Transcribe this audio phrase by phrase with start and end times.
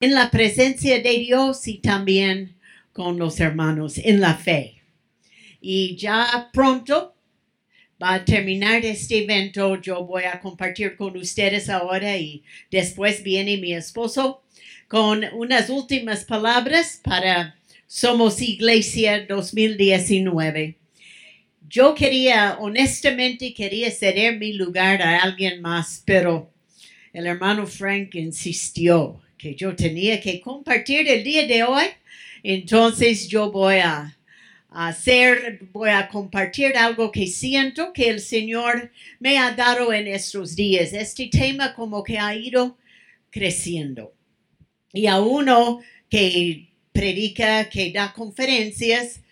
[0.00, 2.56] en la presencia de Dios y también
[2.92, 4.82] con los hermanos en la fe.
[5.60, 7.14] Y ya pronto
[8.02, 9.80] va a terminar este evento.
[9.80, 14.42] Yo voy a compartir con ustedes ahora y después viene mi esposo
[14.88, 17.56] con unas últimas palabras para
[17.86, 20.76] Somos Iglesia 2019.
[21.68, 26.50] Yo quería, honestamente, quería ceder mi lugar a alguien más, pero
[27.12, 31.84] el hermano Frank insistió que yo tenía que compartir el día de hoy.
[32.42, 34.14] Entonces yo voy a
[34.68, 40.54] hacer, voy a compartir algo que siento que el Señor me ha dado en estos
[40.54, 40.92] días.
[40.92, 42.76] Este tema como que ha ido
[43.30, 44.12] creciendo.
[44.92, 49.22] Y a uno que predica, que da conferencias,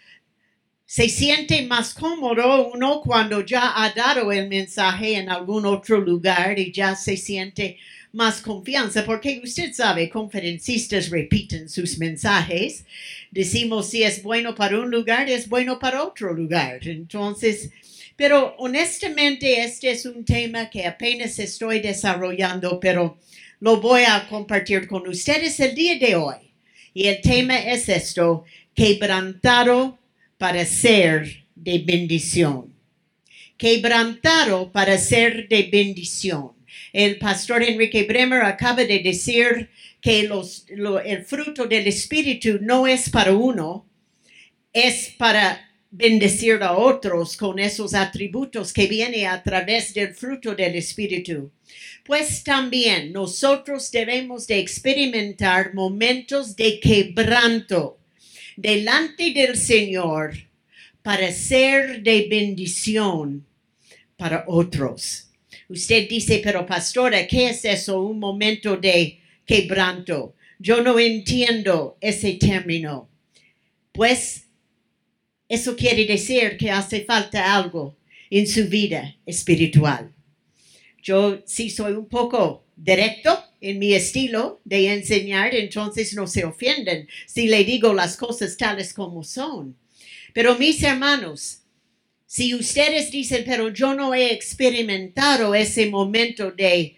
[0.87, 6.59] se siente más cómodo uno cuando ya ha dado el mensaje en algún otro lugar
[6.59, 7.77] y ya se siente
[8.13, 12.85] más confianza, porque usted sabe, conferencistas repiten sus mensajes.
[13.31, 16.87] Decimos si es bueno para un lugar, es bueno para otro lugar.
[16.89, 17.71] Entonces,
[18.17, 23.19] pero honestamente este es un tema que apenas estoy desarrollando, pero
[23.61, 26.37] lo voy a compartir con ustedes el día de hoy.
[26.95, 29.99] Y el tema es esto, quebrantado
[30.37, 32.75] para ser de bendición.
[33.57, 36.58] Quebrantado para ser de bendición.
[36.93, 40.67] El pastor Enrique Bremer acaba de decir que los,
[41.05, 43.87] el fruto del Espíritu no es para uno,
[44.73, 50.77] es para bendecir a otros con esos atributos que viene a través del fruto del
[50.77, 51.51] Espíritu.
[52.05, 57.99] Pues también nosotros debemos de experimentar momentos de quebranto
[58.57, 60.35] delante del Señor
[61.03, 63.47] para ser de bendición
[64.17, 65.28] para otros.
[65.69, 68.03] Usted dice, pero pastora, ¿qué es eso?
[68.03, 70.35] Un momento de quebranto.
[70.59, 73.09] Yo no entiendo ese término.
[73.93, 74.45] Pues
[75.49, 77.97] eso quiere decir que hace falta algo
[78.31, 80.13] en su vida espiritual.
[81.03, 87.09] Yo sí soy un poco directo en mi estilo de enseñar, entonces no se ofenden
[87.27, 89.77] si le digo las cosas tales como son.
[90.33, 91.63] Pero mis hermanos,
[92.31, 96.95] si ustedes dicen, pero yo no he experimentado ese momento de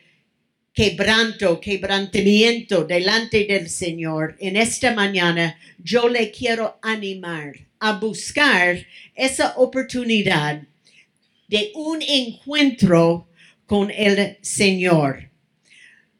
[0.72, 9.54] quebranto, quebrantamiento delante del Señor, en esta mañana yo le quiero animar a buscar esa
[9.56, 10.62] oportunidad
[11.46, 13.28] de un encuentro
[13.66, 15.30] con el Señor.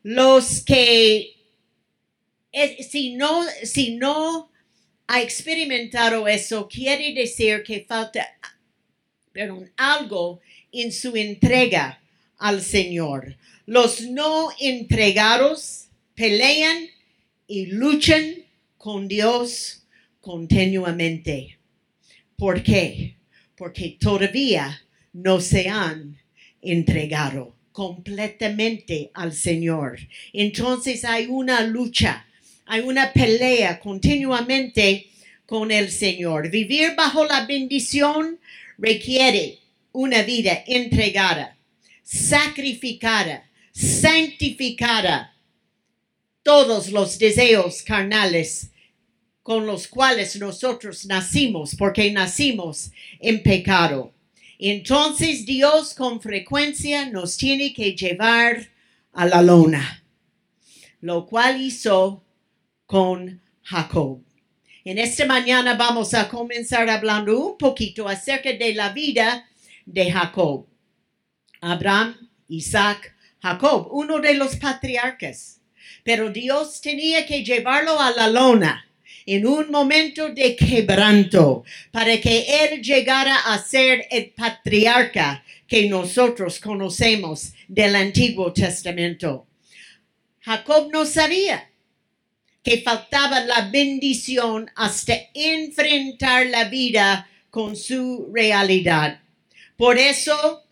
[0.04, 1.34] Los que,
[2.52, 4.52] eh, si no, si no
[5.08, 8.24] ha experimentado eso, quiere decir que falta
[9.32, 10.40] perdón, algo
[10.72, 12.00] en su entrega
[12.38, 13.36] al Señor.
[13.66, 16.88] Los no entregados pelean
[17.46, 18.34] y luchan
[18.76, 19.84] con Dios
[20.20, 21.58] continuamente.
[22.36, 23.16] ¿Por qué?
[23.56, 24.82] Porque todavía
[25.12, 26.18] no se han
[26.62, 29.98] entregado completamente al Señor.
[30.32, 32.26] Entonces hay una lucha,
[32.66, 35.06] hay una pelea continuamente
[35.46, 36.50] con el Señor.
[36.50, 38.38] Vivir bajo la bendición
[38.80, 39.58] requiere
[39.92, 41.56] una vida entregada,
[42.02, 45.36] sacrificada, santificada.
[46.42, 48.70] Todos los deseos carnales
[49.42, 54.12] con los cuales nosotros nacimos, porque nacimos en pecado.
[54.58, 58.70] Entonces Dios con frecuencia nos tiene que llevar
[59.12, 60.04] a la lona,
[61.00, 62.22] lo cual hizo
[62.86, 64.20] con Jacob.
[64.82, 69.46] En esta mañana vamos a comenzar hablando un poquito acerca de la vida
[69.84, 70.66] de Jacob.
[71.60, 75.60] Abraham, Isaac, Jacob, uno de los patriarcas.
[76.02, 78.86] Pero Dios tenía que llevarlo a la lona
[79.26, 86.58] en un momento de quebranto para que él llegara a ser el patriarca que nosotros
[86.58, 89.46] conocemos del Antiguo Testamento.
[90.40, 91.69] Jacob no sabía
[92.62, 99.20] que faltaba la bendición hasta enfrentar la vida con su realidad.
[99.76, 100.62] Por eso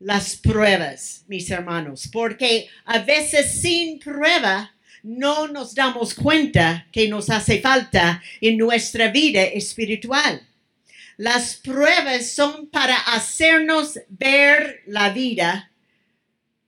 [0.00, 7.30] las pruebas, mis hermanos, porque a veces sin prueba no nos damos cuenta que nos
[7.30, 10.46] hace falta en nuestra vida espiritual.
[11.16, 15.70] Las pruebas son para hacernos ver la vida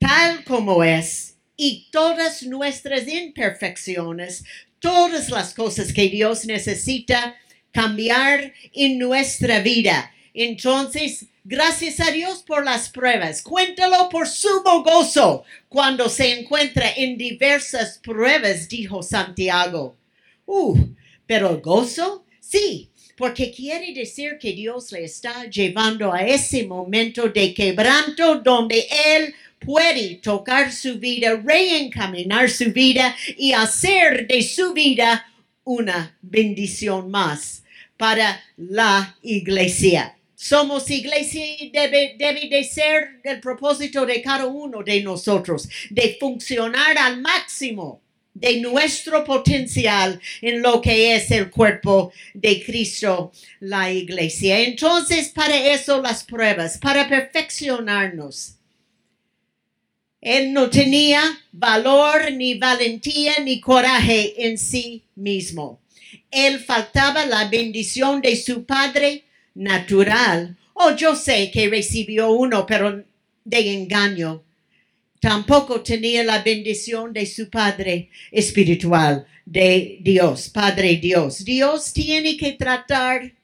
[0.00, 1.29] tal como es
[1.62, 4.44] y todas nuestras imperfecciones,
[4.78, 7.36] todas las cosas que Dios necesita
[7.70, 10.10] cambiar en nuestra vida.
[10.32, 13.42] Entonces, gracias a Dios por las pruebas.
[13.42, 19.98] Cuéntalo por sumo gozo cuando se encuentra en diversas pruebas, dijo Santiago.
[20.46, 20.78] Uh,
[21.26, 22.88] pero el gozo, sí,
[23.20, 29.34] porque quiere decir que Dios le está llevando a ese momento de quebranto donde Él
[29.58, 35.26] puede tocar su vida, reencaminar su vida y hacer de su vida
[35.64, 37.62] una bendición más
[37.98, 40.16] para la iglesia.
[40.34, 46.16] Somos iglesia y debe, debe de ser el propósito de cada uno de nosotros, de
[46.18, 48.00] funcionar al máximo
[48.34, 54.60] de nuestro potencial en lo que es el cuerpo de Cristo, la iglesia.
[54.60, 58.54] Entonces, para eso las pruebas, para perfeccionarnos.
[60.20, 65.80] Él no tenía valor, ni valentía, ni coraje en sí mismo.
[66.30, 69.24] Él faltaba la bendición de su padre
[69.54, 70.56] natural.
[70.74, 73.02] Oh, yo sé que recibió uno, pero
[73.44, 74.42] de engaño.
[75.20, 81.44] Tampoco tenía la bendición de su Padre espiritual, de Dios, Padre Dios.
[81.44, 83.34] Dios tiene que tratar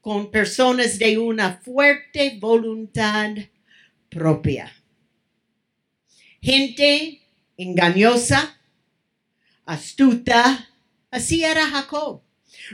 [0.00, 3.36] con personas de una fuerte voluntad
[4.08, 4.72] propia
[6.46, 7.20] gente
[7.56, 8.56] engañosa,
[9.64, 10.68] astuta.
[11.10, 12.22] Así era Jacob.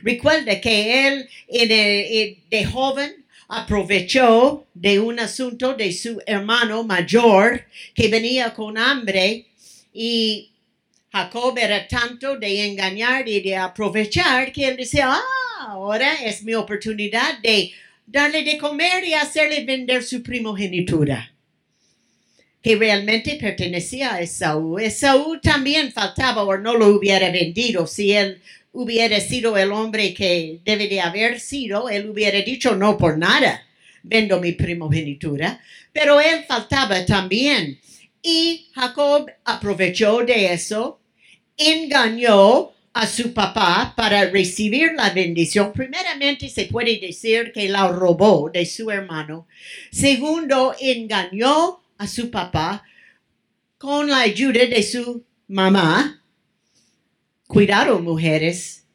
[0.03, 3.22] Recuerda que él de joven
[3.55, 9.45] aprovechó de un asunto de su hermano mayor que venía con hambre
[9.93, 10.51] y
[11.13, 16.55] Jacob era tanto de engañar y de aprovechar que él decía, ah, ahora es mi
[16.55, 17.73] oportunidad de
[18.07, 21.31] darle de comer y hacerle vender su primogenitura
[22.63, 24.79] que realmente pertenecía a Esaú.
[24.79, 28.41] Esaú también faltaba o no lo hubiera vendido si él
[28.73, 33.63] hubiera sido el hombre que debe de haber sido, él hubiera dicho no por nada,
[34.03, 35.61] vendo mi primogenitura,
[35.93, 37.79] pero él faltaba también.
[38.23, 41.01] Y Jacob aprovechó de eso,
[41.57, 45.73] engañó a su papá para recibir la bendición.
[45.73, 49.47] Primeramente se puede decir que la robó de su hermano.
[49.91, 52.85] Segundo, engañó a su papá
[53.79, 56.22] con la ayuda de su mamá.
[57.53, 58.87] Cuidado, mujeres.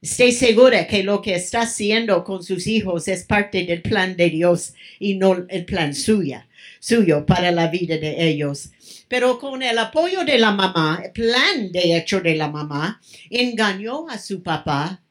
[0.00, 4.30] Esté segura que lo que está haciendo con sus hijos es parte del plan de
[4.30, 6.46] Dios y no el plan suya,
[6.78, 8.70] suyo para la vida de ellos.
[9.08, 14.08] Pero con el apoyo de la mamá, el plan de hecho de la mamá, engañó
[14.08, 15.02] a su papá,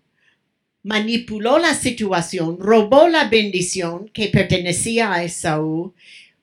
[0.82, 5.94] manipuló la situación, robó la bendición que pertenecía a Esaú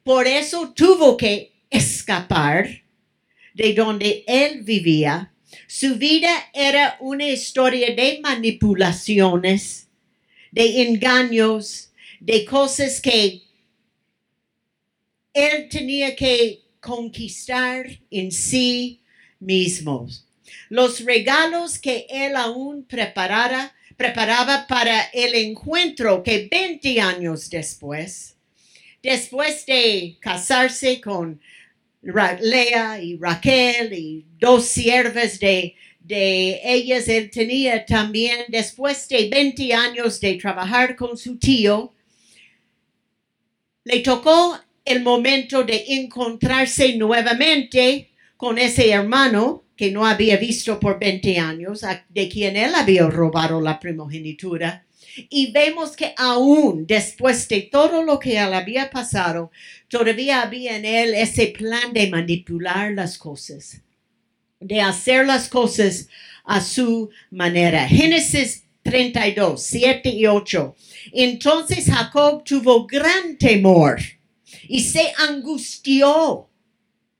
[0.04, 2.82] por eso tuvo que escapar
[3.54, 5.31] de donde él vivía.
[5.74, 9.88] Su vida era una historia de manipulaciones,
[10.50, 13.40] de engaños, de cosas que
[15.32, 19.00] él tenía que conquistar en sí
[19.40, 20.06] mismo.
[20.68, 28.32] Los regalos que él aún preparara, preparaba para el encuentro que 20 años después
[29.02, 31.40] después de casarse con
[32.02, 39.72] Lea y Raquel y dos siervas de, de ellas, él tenía también, después de 20
[39.72, 41.92] años de trabajar con su tío,
[43.84, 50.98] le tocó el momento de encontrarse nuevamente con ese hermano que no había visto por
[50.98, 54.84] 20 años, de quien él había robado la primogenitura.
[55.28, 59.50] Y vemos que aún después de todo lo que él había pasado,
[59.88, 63.80] todavía había en él ese plan de manipular las cosas,
[64.60, 66.08] de hacer las cosas
[66.44, 67.86] a su manera.
[67.88, 70.76] Génesis 32, 7 y 8.
[71.12, 74.00] Entonces Jacob tuvo gran temor
[74.68, 76.48] y se angustió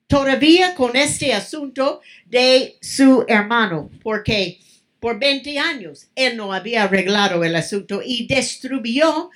[0.07, 4.59] todavía con este asunto de su hermano, porque
[5.03, 6.07] por 20 años.
[6.15, 9.31] Él no había arreglado el asunto y destruyó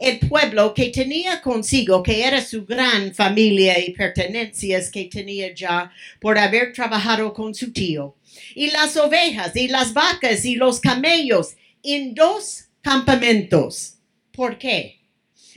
[0.00, 5.92] el pueblo que tenía consigo, que era su gran familia y pertenencias que tenía ya
[6.20, 8.16] por haber trabajado con su tío.
[8.56, 13.98] Y las ovejas y las vacas y los camellos en dos campamentos.
[14.32, 15.02] ¿Por qué?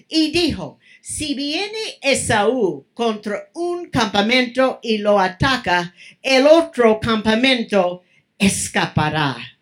[0.08, 8.04] Y dijo, si viene Esaú contra un campamento y lo ataca, el otro campamento
[8.38, 9.55] escapará.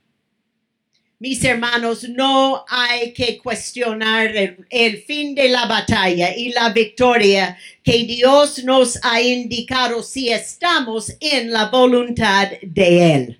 [1.23, 4.29] Mis hermanos, no hay que cuestionar
[4.69, 11.15] el, fin de la batalla y la victoria que Dios nos ha indicado si estamos
[11.21, 13.39] en la voluntad de Él.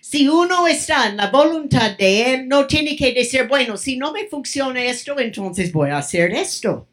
[0.00, 4.10] Si uno está en la voluntad de Él, no tiene que decir, bueno, si no
[4.10, 6.88] me funciona esto, entonces voy a hacer esto.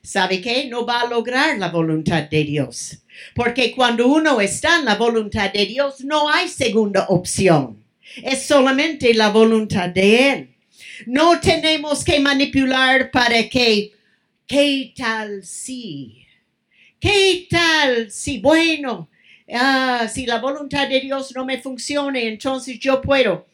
[0.00, 0.68] ¿sabe qué?
[0.68, 2.98] No va a lograr la voluntad de Dios.
[3.34, 7.83] Porque cuando uno está en la voluntad de Dios, no hay segunda opción.
[8.22, 10.54] Es solamente la voluntad de Él.
[11.06, 13.92] No tenemos que manipular para que,
[14.46, 16.24] ¿qué tal si?
[17.00, 18.38] ¿Qué tal si?
[18.38, 19.08] Bueno,
[19.52, 23.46] ah, si la voluntad de Dios no me funciona, entonces yo puedo.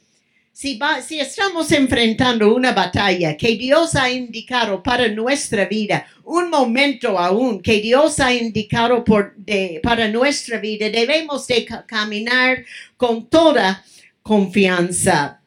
[0.53, 7.19] Si, si, estamos enfrentando una batalla que Dios ha indicado para nuestra vida, un momento
[7.19, 12.65] aún que Dios ha indicado por de, para nuestra vida, debemos de caminar
[12.97, 13.83] con toda
[14.23, 15.43] confianza,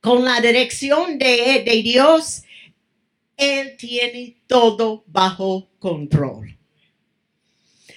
[0.00, 2.42] con la dirección de, de Dios.
[3.36, 6.58] Él tiene todo bajo control.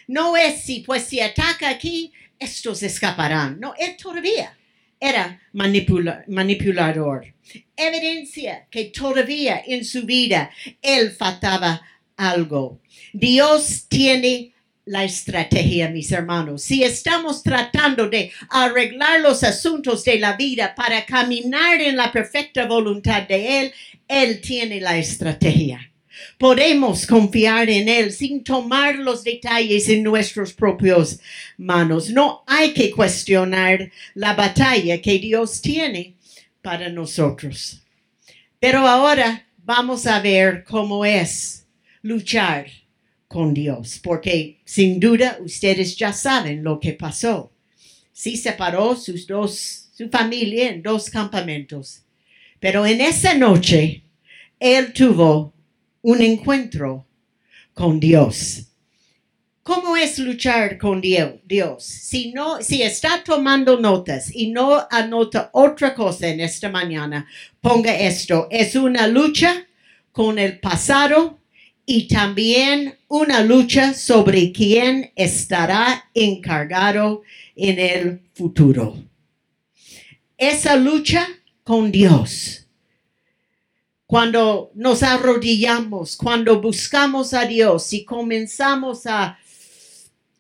[0.08, 3.60] No es si, pues si ataca aquí, estos escaparán.
[3.60, 4.58] No, él todavía
[5.00, 7.34] era manipulador.
[7.76, 10.52] Evidencia que todavía en su vida
[10.82, 11.82] él faltaba
[12.16, 12.80] algo.
[13.14, 14.54] Dios tiene
[14.92, 16.64] la estrategia, mis hermanos.
[16.64, 22.66] Si estamos tratando de arreglar los asuntos de la vida para caminar en la perfecta
[22.66, 23.74] voluntad de Él,
[24.06, 25.90] Él tiene la estrategia.
[26.38, 31.22] Podemos confiar en Él sin tomar los detalles en nuestras propias
[31.58, 32.10] manos.
[32.10, 36.16] No hay que cuestionar la batalla que Dios tiene
[36.62, 37.82] para nosotros.
[38.60, 41.66] Pero ahora vamos a ver cómo es
[42.02, 42.81] luchar
[43.32, 47.54] con Dios, porque sin duda ustedes ya saben lo que pasó.
[48.12, 52.04] Sí separó sus dos, su familia en dos campamentos.
[52.60, 54.04] Pero en esa noche,
[54.60, 55.54] él tuvo
[56.02, 57.08] un encuentro
[57.74, 58.68] con Dios.
[59.64, 61.86] ¿Cómo es luchar con Dios?
[61.86, 67.26] Si no, si está tomando notas y no anota otra cosa en esta mañana,
[67.62, 68.50] ponga esto.
[68.52, 69.66] Es una lucha
[70.12, 71.41] con el pasado
[71.86, 77.22] y también una lucha sobre quién estará encargado
[77.56, 78.98] en el futuro.
[80.38, 81.28] Esa lucha
[81.64, 82.62] con Dios
[84.12, 89.40] cuando nos arrodillamos, cuando buscamos a Dios y comenzamos a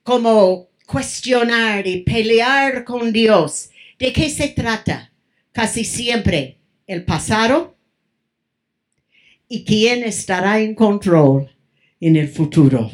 [0.04, 5.14] como cuestionar y pelear con Dios, ¿de qué se trata?
[5.54, 7.78] Casi siempre el pasado
[9.54, 11.52] y quién estará en control
[12.00, 12.90] en el futuro.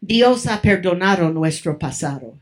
[0.00, 2.38] Dios ha perdonado nuestro pasado.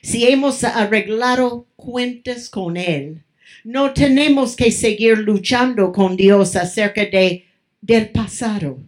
[0.00, 3.22] Si hemos arreglado cuentas con Él,
[3.62, 7.44] no tenemos que seguir luchando con Dios acerca de,
[7.82, 8.78] del pasado.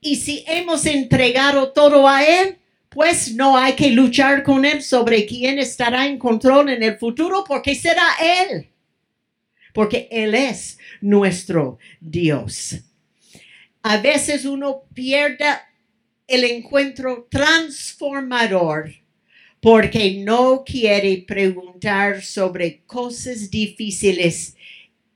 [0.00, 2.56] Y si hemos entregado todo a Él,
[2.88, 7.44] pues no hay que luchar con Él sobre quién estará en control en el futuro,
[7.46, 8.08] porque será
[8.50, 8.66] Él.
[9.76, 12.76] Porque Él es nuestro Dios.
[13.82, 15.44] A veces uno pierde
[16.26, 18.90] el encuentro transformador
[19.60, 24.56] porque no quiere preguntar sobre cosas difíciles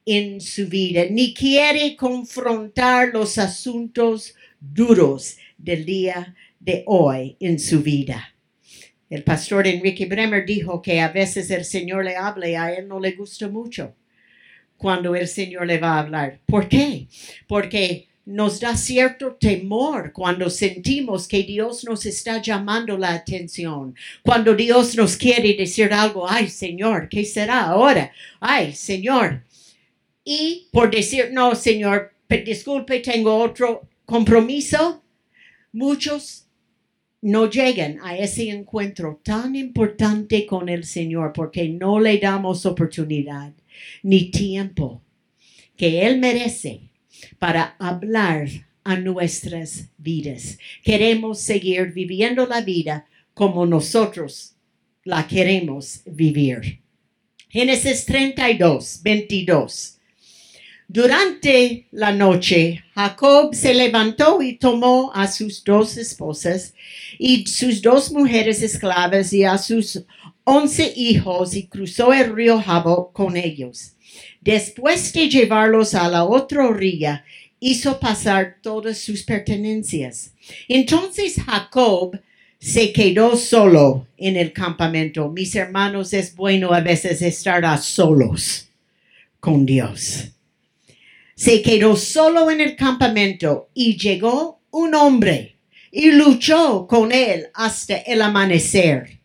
[0.04, 7.82] en su vida, ni quiere confrontar los asuntos duros del día de hoy en su
[7.82, 8.34] vida.
[9.08, 12.86] El pastor Enrique Bremer dijo que a veces el Señor le habla y a él
[12.86, 13.94] no le gusta mucho
[14.80, 16.40] cuando el Señor le va a hablar.
[16.46, 17.06] ¿Por qué?
[17.46, 23.94] Porque nos da cierto temor cuando sentimos que Dios nos está llamando la atención.
[24.22, 28.10] Cuando Dios nos quiere decir algo, ay Señor, ¿qué será ahora?
[28.40, 29.42] Ay Señor.
[30.24, 32.14] Y por decir, no Señor,
[32.46, 35.02] disculpe, tengo otro compromiso,
[35.72, 36.46] muchos
[37.20, 43.52] no llegan a ese encuentro tan importante con el Señor porque no le damos oportunidad
[44.02, 45.02] ni tiempo
[45.76, 46.90] que Él merece
[47.38, 48.48] para hablar
[48.84, 50.58] a nuestras vidas.
[50.82, 54.54] Queremos seguir viviendo la vida como nosotros
[55.04, 56.80] la queremos vivir.
[57.48, 60.00] Génesis 32, 22.
[60.86, 66.74] Durante la noche, Jacob se levantó y tomó a sus dos esposas
[67.18, 70.04] y sus dos mujeres esclavas y a sus
[70.44, 73.92] once hijos y cruzó el río Jabo con ellos.
[74.40, 77.24] Después de llevarlos a la otra orilla,
[77.60, 80.32] hizo pasar todas sus pertenencias.
[80.68, 82.18] Entonces Jacob
[82.58, 85.30] se quedó solo en el campamento.
[85.30, 88.68] Mis hermanos, es bueno a veces estar a solos
[89.38, 90.32] con Dios.
[91.34, 95.56] Se quedó solo en el campamento y llegó un hombre
[95.90, 99.19] y luchó con él hasta el amanecer.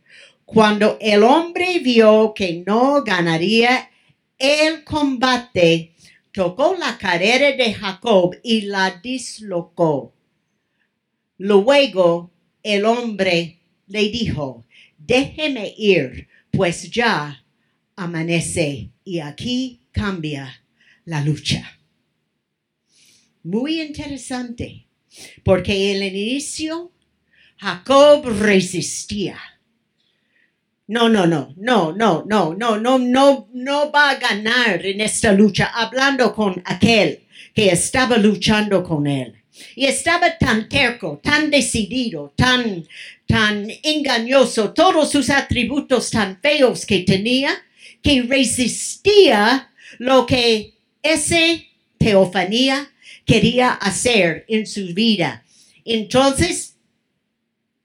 [0.45, 3.89] Cuando el hombre vio que no ganaría
[4.37, 5.93] el combate,
[6.31, 10.15] tocó la cadera de Jacob y la dislocó
[11.37, 12.31] Luego
[12.63, 14.65] el hombre le dijo,
[14.97, 17.43] déjeme ir, pues ya
[17.95, 20.63] amanece y aquí cambia
[21.03, 21.79] la lucha.
[23.43, 24.87] Muy interesante,
[25.43, 26.93] porque en el inicio
[27.57, 29.37] Jacob resistía.
[30.87, 35.31] No, no, no, no, no, no, no, no, no, no va a ganar en esta
[35.31, 37.21] lucha hablando con aquel
[37.55, 39.33] que estaba luchando con él.
[39.75, 42.85] Y estaba tan terco, tan decidido, tan,
[43.25, 47.51] tan engañoso, todos sus atributos tan feos que tenía,
[48.03, 52.91] que resistía lo que ese teofanía
[53.25, 55.43] quería hacer en su vida.
[55.83, 56.74] Entonces,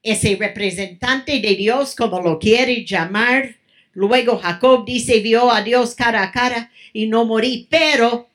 [0.03, 3.55] ese representante de Dios, como lo quiere llamar,
[3.93, 8.29] luego Jacob dice, vio a Dios cara a cara y no morí, pero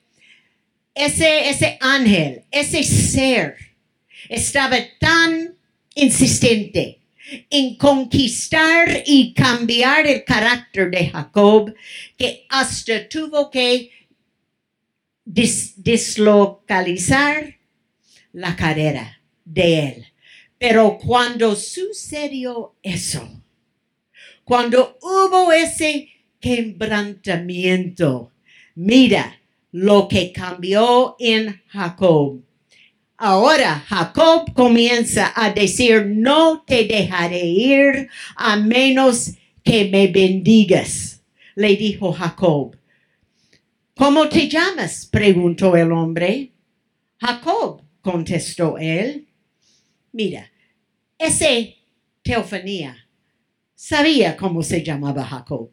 [0.93, 3.55] ese, ese ángel, ese ser,
[4.29, 5.55] estaba tan
[5.95, 6.99] insistente
[7.49, 11.75] en conquistar y cambiar el carácter de Jacob
[12.17, 13.91] que hasta tuvo que
[15.25, 17.57] deslocalizar
[18.31, 20.05] la carrera de él.
[20.57, 23.27] Pero cuando sucedió eso,
[24.43, 26.09] cuando hubo ese
[26.39, 28.31] quebrantamiento,
[28.75, 29.39] mira
[29.71, 32.41] lo que cambió en Jacob.
[33.17, 39.31] Ahora Jacob comienza a decir, no te dejaré ir a menos
[39.63, 41.21] que me bendigas,
[41.55, 42.77] le dijo Jacob.
[43.95, 45.07] ¿Cómo te llamas?
[45.11, 46.51] preguntó el hombre.
[47.19, 49.26] Jacob, contestó él.
[50.17, 50.51] Mira,
[51.19, 51.75] ese
[52.23, 53.07] teofanía
[53.75, 55.69] sabía cómo se llamaba Jacob.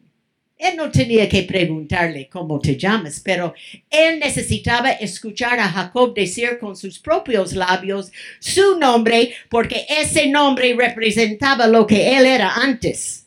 [0.55, 3.55] Él no tenía que preguntarle cómo te llamas, pero
[3.89, 10.75] él necesitaba escuchar a Jacob decir con sus propios labios su nombre, porque ese nombre
[10.75, 13.25] representaba lo que él era antes.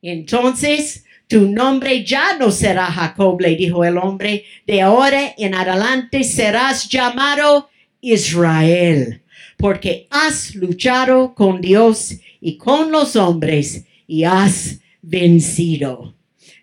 [0.00, 6.24] Entonces, tu nombre ya no será Jacob, le dijo el hombre, de ahora en adelante
[6.24, 7.68] serás llamado
[8.00, 9.23] Israel,
[9.56, 16.14] porque has luchado con Dios y con los hombres y has vencido.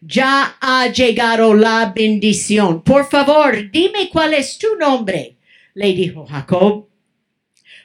[0.01, 2.83] Ya ha llegado la bendición.
[2.83, 5.37] Por favor, dime cuál es tu nombre,
[5.73, 6.87] le dijo Jacob.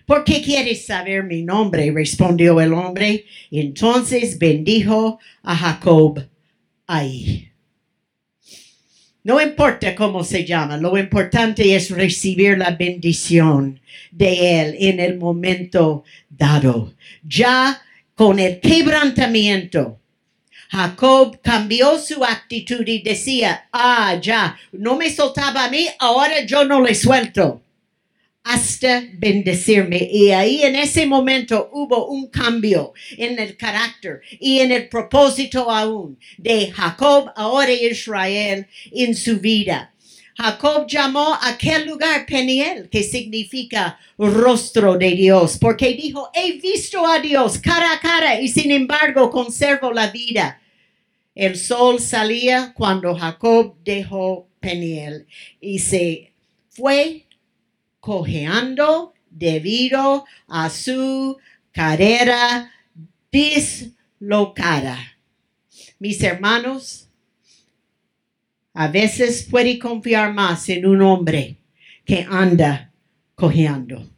[0.06, 1.90] ¿Por qué quieres saber mi nombre?
[1.90, 3.24] respondió el hombre.
[3.50, 6.24] Entonces bendijo a Jacob
[6.86, 7.50] ahí.
[9.26, 13.80] No importa cómo se llama, lo importante es recibir la bendición
[14.12, 16.94] de Él en el momento dado.
[17.24, 17.82] Ya
[18.14, 19.98] con el quebrantamiento,
[20.70, 26.64] Jacob cambió su actitud y decía, ah, ya, no me soltaba a mí, ahora yo
[26.64, 27.65] no le suelto
[28.46, 30.08] hasta bendecirme.
[30.10, 35.68] Y ahí en ese momento hubo un cambio en el carácter y en el propósito
[35.68, 39.92] aún de Jacob, ahora Israel, en su vida.
[40.36, 47.18] Jacob llamó aquel lugar Peniel, que significa rostro de Dios, porque dijo, he visto a
[47.18, 50.60] Dios cara a cara y sin embargo conservo la vida.
[51.34, 55.26] El sol salía cuando Jacob dejó Peniel
[55.60, 56.32] y se
[56.68, 57.25] fue
[58.06, 61.38] cojeando debido a su
[61.72, 62.70] carrera
[63.32, 64.96] dislocada.
[65.98, 67.08] Mis hermanos,
[68.74, 71.56] a veces puede confiar más en un hombre
[72.04, 72.92] que anda
[73.34, 74.08] cojeando.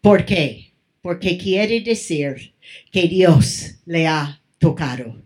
[0.00, 0.72] ¿Por qué?
[1.02, 2.52] Porque quiere decir
[2.90, 5.22] que Dios le ha tocado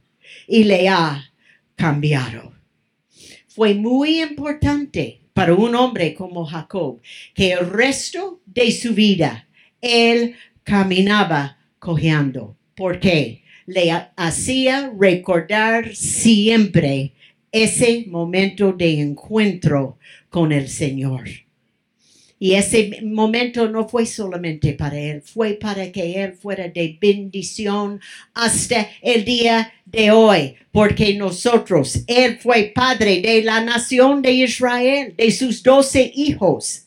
[0.46, 1.32] y le ha
[1.74, 2.52] cambiado.
[3.46, 7.00] Fue muy importante para un hombre como Jacob
[7.32, 9.46] que el resto de su vida
[9.80, 12.56] él caminaba cojeando.
[12.74, 13.44] ¿Por qué?
[13.64, 17.12] Le hacía recordar siempre
[17.52, 21.28] ese momento de encuentro con el Señor.
[22.40, 28.00] Y ese momento no fue solamente para él, fue para que él fuera de bendición
[28.32, 35.14] hasta el día de hoy, porque nosotros, él fue padre de la nación de Israel,
[35.16, 36.84] de sus doce hijos.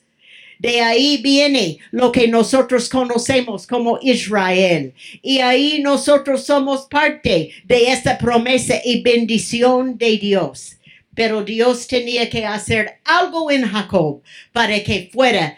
[0.57, 4.93] De ahí viene lo que nosotros conocemos como Israel.
[5.23, 10.77] Y ahí nosotros somos parte de esta promesa y bendición de Dios.
[11.21, 15.55] Pero Dios tenía que hacer algo en Jacob para que fuera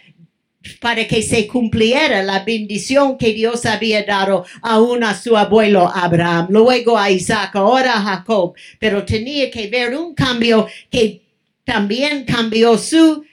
[0.81, 6.47] para que se cumpliera la bendición que Dios había dado aún a su abuelo Abraham,
[6.49, 11.21] luego a Isaac, ahora a Jacob, pero tenía que ver un cambio que
[11.63, 13.23] también cambió su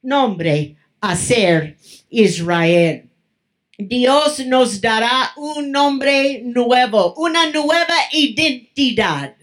[0.00, 1.76] nombre a ser
[2.08, 3.10] Israel.
[3.76, 9.34] Dios nos dará un nombre nuevo, una nueva identidad.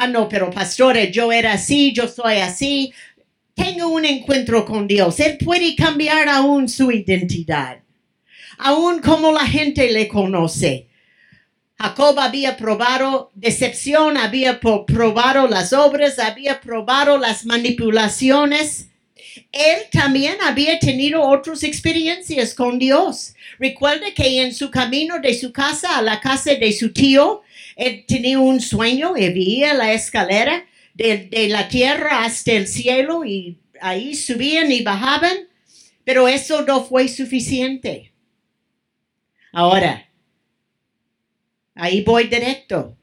[0.00, 2.92] Ah, no, pero pastores, yo era así, yo soy así.
[3.52, 5.18] Tengo un encuentro con Dios.
[5.18, 7.80] Él puede cambiar aún su identidad,
[8.58, 10.86] aún como la gente le conoce.
[11.76, 18.88] Jacob había probado decepción, había probado las obras, había probado las manipulaciones
[19.52, 23.34] él también había tenido otras experiencias con Dios.
[23.58, 27.42] Recuerda que en su camino de su casa a la casa de su tío,
[28.06, 33.60] tenía un sueño y veía la escalera de, de la tierra hasta el cielo y
[33.80, 35.36] ahí subían y bajaban,
[36.04, 38.12] pero eso no fue suficiente.
[39.52, 40.08] Ahora,
[41.74, 42.96] ahí voy directo.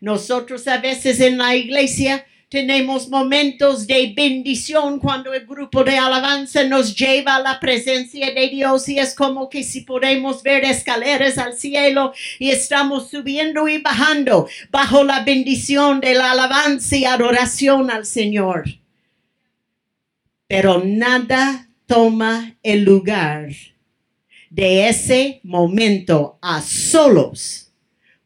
[0.00, 6.64] Nosotros a veces en la iglesia tenemos momentos de bendición cuando el grupo de alabanza
[6.64, 11.36] nos lleva a la presencia de Dios y es como que si podemos ver escaleras
[11.36, 17.90] al cielo y estamos subiendo y bajando bajo la bendición de la alabanza y adoración
[17.90, 18.64] al Señor.
[20.48, 23.50] Pero nada toma el lugar
[24.48, 27.70] de ese momento a solos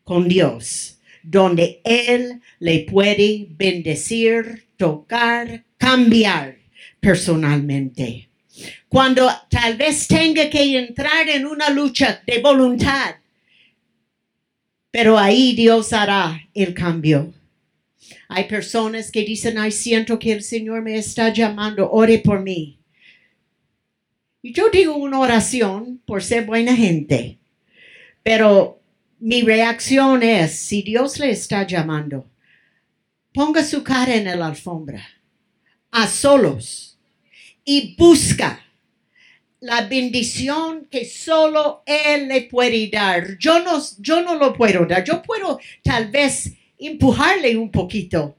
[0.04, 6.56] con Dios donde Él le puede bendecir, tocar, cambiar
[7.00, 8.28] personalmente.
[8.88, 13.16] Cuando tal vez tenga que entrar en una lucha de voluntad,
[14.90, 17.32] pero ahí Dios hará el cambio.
[18.28, 22.78] Hay personas que dicen, ay, siento que el Señor me está llamando, ore por mí.
[24.42, 27.38] Y yo digo una oración por ser buena gente,
[28.22, 28.79] pero
[29.20, 32.26] mi reacción es, si Dios le está llamando,
[33.32, 35.06] ponga su cara en la alfombra,
[35.90, 36.98] a solos,
[37.64, 38.64] y busca
[39.60, 43.36] la bendición que solo Él le puede dar.
[43.38, 45.04] Yo no, yo no lo puedo dar.
[45.04, 48.36] Yo puedo tal vez empujarle un poquito,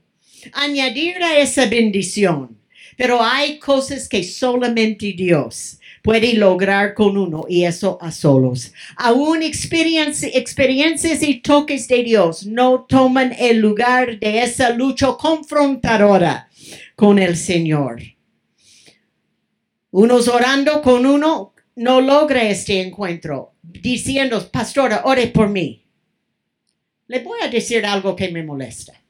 [0.54, 2.58] añadir a esa bendición.
[2.98, 8.74] Pero hay cosas que solamente Dios puede lograr con uno y eso a solos.
[8.96, 16.50] Aún experiencias y toques de Dios no toman el lugar de esa lucha confrontadora
[16.96, 18.02] con el Señor.
[19.92, 25.84] Unos orando con uno no logra este encuentro, diciendo, pastora, ore por mí.
[27.08, 29.01] Le voy a decir algo que me molesta.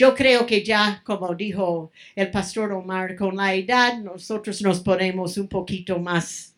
[0.00, 5.36] Yo creo que ya, como dijo el pastor Omar, con la edad nosotros nos ponemos
[5.36, 6.56] un poquito más,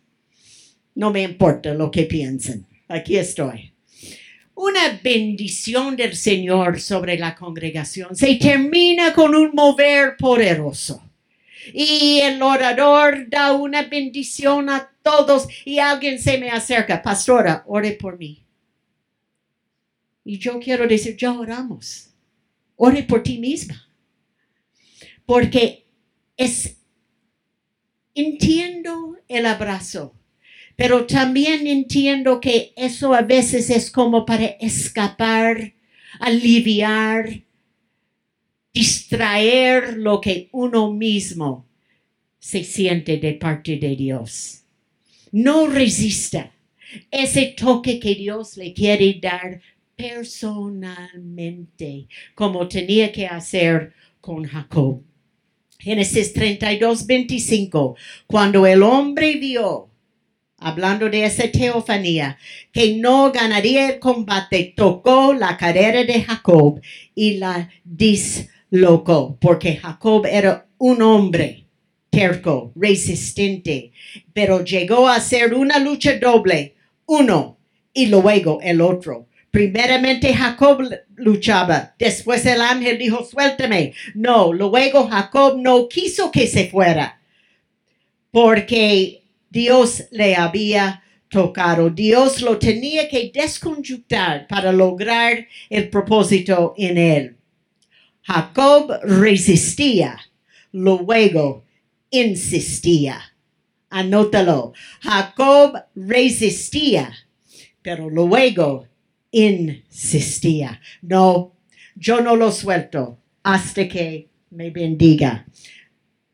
[0.95, 3.75] no me importa lo que piensen, aquí estoy.
[4.55, 11.03] Una bendición del Señor sobre la congregación se termina con un mover poderoso.
[11.75, 17.91] Y el orador da una bendición a todos y alguien se me acerca, pastora, ore
[17.95, 18.47] por mí.
[20.25, 22.12] Y yo quiero decir, ya oramos
[22.85, 23.89] ore por ti misma.
[25.25, 25.87] Porque
[26.37, 26.79] es,
[28.13, 30.17] entiendo el abrazo,
[30.75, 35.75] pero también entiendo que eso a veces es como para escapar,
[36.19, 37.45] aliviar,
[38.75, 41.69] distraer lo que uno mismo
[42.41, 44.65] se siente de parte de Dios.
[45.31, 46.53] No resista
[47.13, 49.61] ese toque que Dios le quiere dar
[50.03, 55.01] personalmente, como tenía que hacer con Jacob.
[55.79, 57.95] Génesis 32, 25.
[58.27, 59.89] Cuando el hombre vio,
[60.59, 62.37] hablando de esa teofanía,
[62.73, 66.81] que no ganaría el combate, tocó la cadera de Jacob
[67.15, 71.67] y la dislocó, porque Jacob era un hombre
[72.11, 73.91] terco, resistente,
[74.35, 76.75] pero llegó a ser una lucha doble,
[77.07, 77.57] uno
[77.95, 79.29] y luego el otro.
[79.53, 80.81] Primeramente Jacob
[81.15, 83.93] luchaba, después el ángel dijo, suéltame.
[84.15, 87.21] No, luego Jacob no quiso que se fuera,
[88.31, 91.91] porque Dios le había tocado.
[91.91, 97.37] Dios lo tenía que desconjunctar para lograr el propósito en él.
[98.23, 100.19] Jacob resistía,
[100.73, 101.67] luego
[102.09, 103.21] insistía.
[103.91, 104.73] Anótalo.
[105.03, 107.13] Jacob resistía,
[107.83, 108.87] pero luego
[109.33, 110.81] insistía.
[111.01, 111.57] No,
[111.97, 115.47] yo no lo suelto hasta que me bendiga.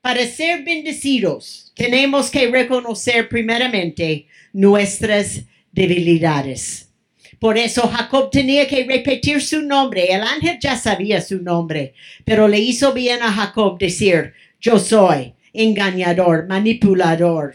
[0.03, 6.91] Para ser bendecidos, tenemos que reconocer primeramente nuestras debilidades.
[7.39, 10.07] Por eso Jacob tenía que repetir su nombre.
[10.13, 15.35] El ángel ya sabía su nombre, pero le hizo bien a Jacob decir, yo soy
[15.53, 17.55] engañador, manipulador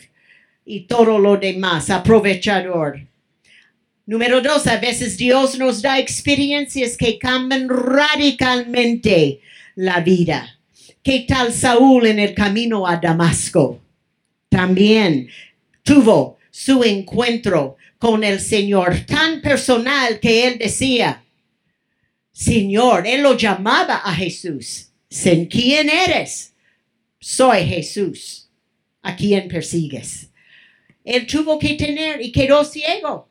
[0.66, 3.08] y todo lo demás, aprovechador.
[4.06, 9.40] Número dos, a veces Dios nos da experiencias que cambian radicalmente
[9.76, 10.60] la vida.
[11.02, 13.82] ¿Qué tal Saúl en el camino a Damasco?
[14.50, 15.30] También
[15.84, 21.24] tuvo su encuentro con el Señor tan personal que él decía,
[22.34, 24.90] Señor, él lo llamaba a Jesús.
[25.50, 26.54] ¿Quién eres?
[27.22, 28.50] Soy Jesús.
[29.02, 30.30] ¿A quién persigues?
[31.06, 33.30] Él tuvo que tener y quedó ciego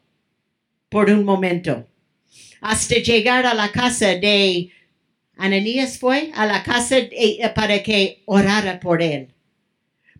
[0.92, 1.86] por un momento
[2.62, 4.70] hasta llegar a la casa de
[5.36, 6.96] Ananías fue a la casa
[7.54, 9.28] para que orara por él.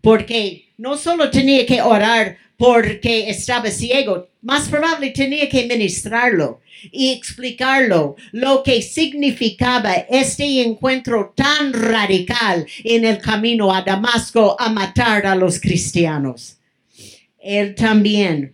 [0.01, 6.59] Porque no solo tenía que orar porque estaba ciego, más probable tenía que ministrarlo
[6.91, 14.69] y explicarlo lo que significaba este encuentro tan radical en el camino a Damasco a
[14.69, 16.57] matar a los cristianos.
[17.39, 18.53] Él también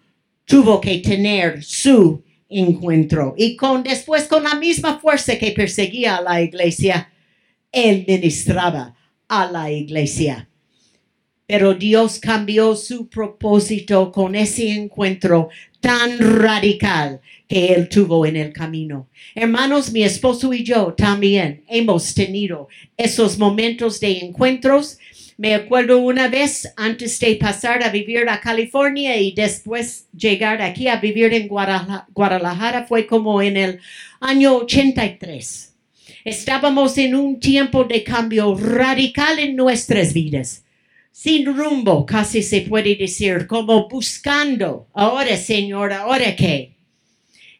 [0.50, 6.22] tuvo que tener su encuentro y con después con la misma fuerza que perseguía a
[6.24, 7.12] la iglesia,
[7.72, 8.96] él ministraba
[9.28, 10.50] a la iglesia.
[11.46, 15.50] Pero Dios cambió su propósito con ese encuentro
[15.82, 19.08] tan radical que él tuvo en el camino.
[19.36, 24.98] Hermanos, mi esposo y yo también hemos tenido esos momentos de encuentros
[25.40, 30.90] me acuerdo una vez antes de pasar a vivir a California y después llegar aquí
[30.90, 33.80] a vivir en Guadalajara fue como en el
[34.20, 35.74] año 83.
[36.26, 40.66] Estábamos en un tiempo de cambio radical en nuestras vidas.
[41.14, 46.74] Sin rumbo, casi se puede decir, como buscando, ahora Señor, ahora qué.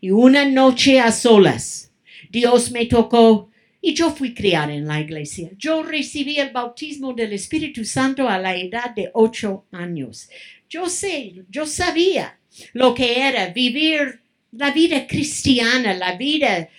[0.02, 1.94] Y una noche a solas,
[2.30, 3.49] Dios me tocó
[3.82, 5.52] y yo fui criada en la iglesia.
[5.58, 10.30] Yo recibí el bautismo del Espíritu Santo a la edad de ocho años.
[10.70, 12.40] Yo sé, yo sabía
[12.74, 16.70] lo que era vivir la vida cristiana, la vida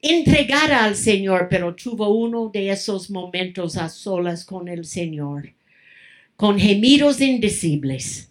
[0.00, 5.54] entregada al Señor, pero tuvo uno de esos momentos a solas con el Señor,
[6.36, 8.30] con gemidos indecibles.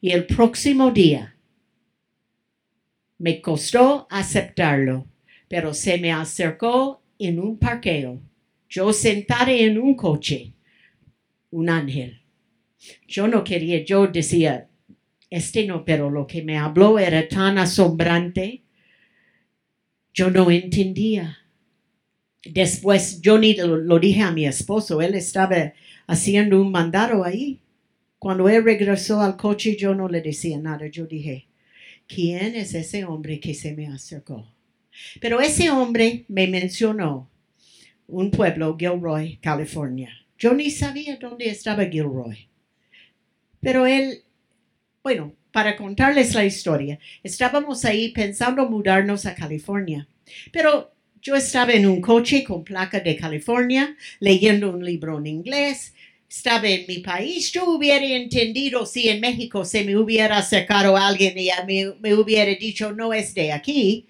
[0.00, 1.36] Y el próximo día
[3.18, 5.09] me costó aceptarlo
[5.50, 8.22] pero se me acercó en un parqueo.
[8.68, 10.52] Yo sentada en un coche,
[11.50, 12.22] un ángel.
[13.08, 14.68] Yo no quería, yo decía,
[15.28, 18.62] este no, pero lo que me habló era tan asombrante.
[20.14, 21.38] Yo no entendía.
[22.44, 25.72] Después yo ni lo, lo, dije a mi esposo, él estaba
[26.06, 27.60] haciendo un mandado ahí.
[28.20, 31.48] Cuando él regresó al coche yo no le decía nada, yo dije,
[32.06, 34.46] ¿quién es ese hombre que se me acercó?
[35.20, 37.28] Pero ese hombre me mencionó
[38.06, 40.10] un pueblo, Gilroy, California.
[40.38, 42.48] Yo ni sabía dónde estaba Gilroy.
[43.60, 44.22] Pero él,
[45.02, 50.06] bueno, para contarles la historia, estábamos ahí pensando mudarnos a California.
[50.52, 55.94] Pero yo estaba en un coche con placa de California, leyendo un libro en inglés.
[56.28, 57.52] Estaba en mi país.
[57.52, 62.54] Yo hubiera entendido si en México se me hubiera acercado alguien y me, me hubiera
[62.54, 64.06] dicho, no es de aquí.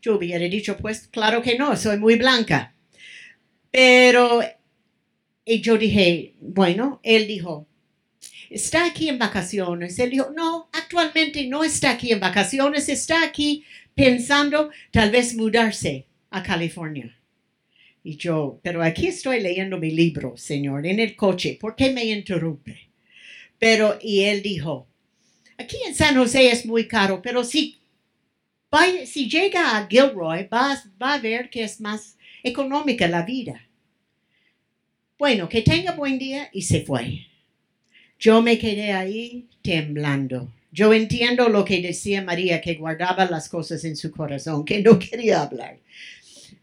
[0.00, 2.74] Yo hubiera dicho, pues claro que no, soy muy blanca.
[3.70, 4.40] Pero
[5.44, 7.66] y yo dije, bueno, él dijo,
[8.50, 9.98] está aquí en vacaciones.
[9.98, 16.06] Él dijo, no, actualmente no está aquí en vacaciones, está aquí pensando tal vez mudarse
[16.30, 17.16] a California.
[18.04, 22.04] Y yo, pero aquí estoy leyendo mi libro, señor, en el coche, ¿por qué me
[22.04, 22.88] interrumpe?
[23.58, 24.86] Pero, y él dijo,
[25.58, 27.42] aquí en San José es muy caro, pero
[28.72, 33.66] sí si llega a Gilroy, va, va a ver que es más económica la vida.
[35.18, 37.26] Bueno, que tenga buen día y se fue.
[38.18, 40.52] Yo me quedé ahí temblando.
[40.72, 44.98] Yo entiendo lo que decía María, que guardaba las cosas en su corazón, que no
[45.10, 45.78] quería hablar.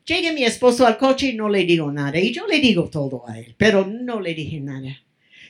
[0.06, 2.18] Llega mi esposo al coche y no le digo nada.
[2.18, 5.02] Y yo le digo todo a él, pero no le dije nada.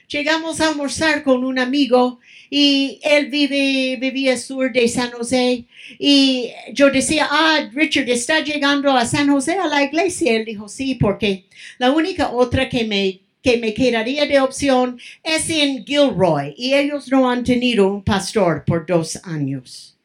[0.07, 5.65] Llegamos a almorzar con un amigo y él vive, vivía sur de San José.
[5.99, 10.37] Y yo decía, ah, Richard, ¿está llegando a San José a la iglesia?
[10.37, 11.45] Él dijo, sí, porque
[11.77, 17.11] la única otra que me, que me quedaría de opción es en Gilroy y ellos
[17.11, 19.97] no han tenido un pastor por dos años.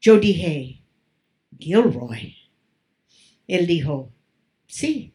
[0.00, 0.78] Yo dije,
[1.58, 2.36] Gilroy.
[3.46, 4.10] Él dijo,
[4.66, 5.12] sí.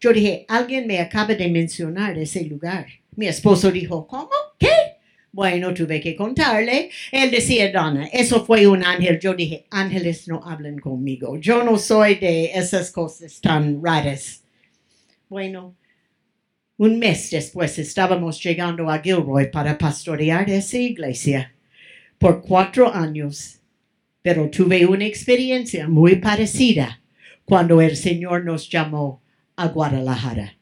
[0.00, 2.86] Yo dije, alguien me acaba de mencionar ese lugar.
[3.16, 4.30] Mi esposo dijo, ¿cómo?
[4.58, 4.98] ¿Qué?
[5.32, 6.90] Bueno, tuve que contarle.
[7.12, 9.18] Él decía, Donna, eso fue un ángel.
[9.20, 11.36] Yo dije, ángeles no hablan conmigo.
[11.38, 14.42] Yo no soy de esas cosas tan raras.
[15.28, 15.76] Bueno,
[16.78, 21.54] Un mes después estábamos llegando a Gilroy para pastorear esa iglesia
[22.18, 23.60] por cuatro años,
[24.22, 27.00] pero tuve una experiencia muy parecida
[27.46, 29.22] cuando el Señor nos llamó
[29.56, 30.58] a Guadalajara.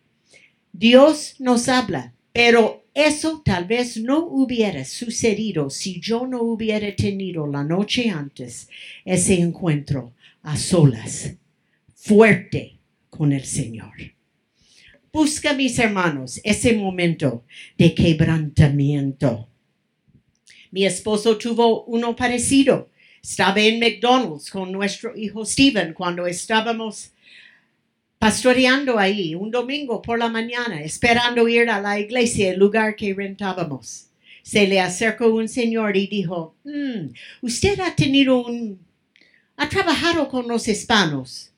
[0.72, 7.47] Dios nos habla, pero eso tal vez no hubiera sucedido si yo no hubiera tenido
[7.47, 8.68] la noche antes
[9.05, 11.37] ese encuentro a solas,
[11.94, 12.77] fuerte
[13.09, 13.94] con el Señor.
[15.12, 17.44] Busca, mis hermanos, ese momento
[17.79, 19.49] de quebrantamiento.
[20.73, 22.90] Mi esposo tuvo uno parecido.
[23.23, 27.12] Estaba en McDonald's con nuestro hijo Steven cuando estábamos
[28.24, 33.12] pastoreando ahí un domingo por la mañana, esperando ir a la iglesia, el lugar que
[33.12, 34.06] rentábamos.
[34.42, 38.78] Se le acercó un señor y dijo, "Mm, usted ha tenido un,
[39.58, 41.52] ha trabajado con los hispanos.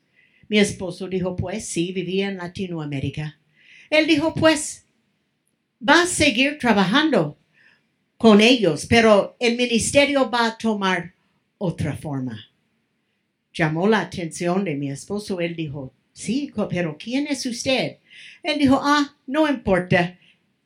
[0.49, 3.39] Mi esposo dijo, pues sí, vivía en Latinoamérica.
[3.89, 4.87] Él dijo, pues,
[5.81, 7.39] va a seguir trabajando
[8.17, 11.15] con ellos, pero el ministerio va a tomar
[11.59, 12.51] otra forma.
[13.55, 15.41] Llamó la atención de mi esposo.
[15.41, 17.99] Él dijo, sí, pero ¿quién es usted?
[18.43, 20.19] Él dijo, ah, no importa.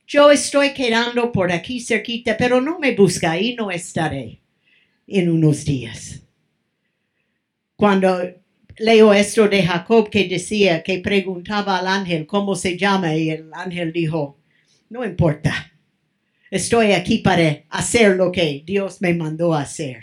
[0.06, 4.40] Yo estoy quedando por aquí cerquita, pero no me busca y no estaré
[5.06, 6.22] en unos días.
[7.74, 8.20] Cuando
[8.78, 13.50] leo esto de Jacob que decía, que preguntaba al ángel cómo se llama y el
[13.52, 14.38] ángel dijo,
[14.88, 15.72] no importa,
[16.50, 20.00] estoy aquí para hacer lo que Dios me mandó hacer.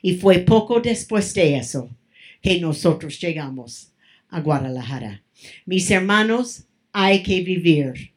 [0.00, 1.90] Y fue poco después de eso
[2.40, 3.89] que nosotros llegamos
[4.30, 5.22] a Guadalajara.
[5.66, 8.12] Mis hermanos, hay que vivir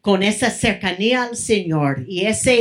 [0.00, 2.52] con esa cercanía al Señor y esa,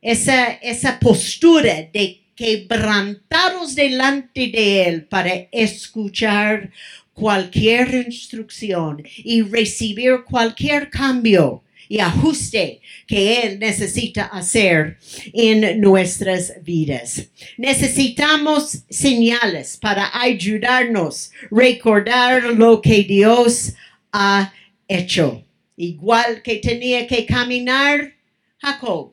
[0.00, 6.70] esa postura de quebrantados delante de Él para escuchar
[7.12, 14.98] cualquier instrucción y recibir cualquier cambio y ajuste que Él necesita hacer
[15.32, 17.28] en nuestras vidas.
[17.56, 23.72] Necesitamos señales para ayudarnos a recordar lo que Dios
[24.12, 24.52] ha
[24.88, 25.44] hecho.
[25.76, 28.14] Igual que tenía que caminar
[28.58, 29.12] Jacob,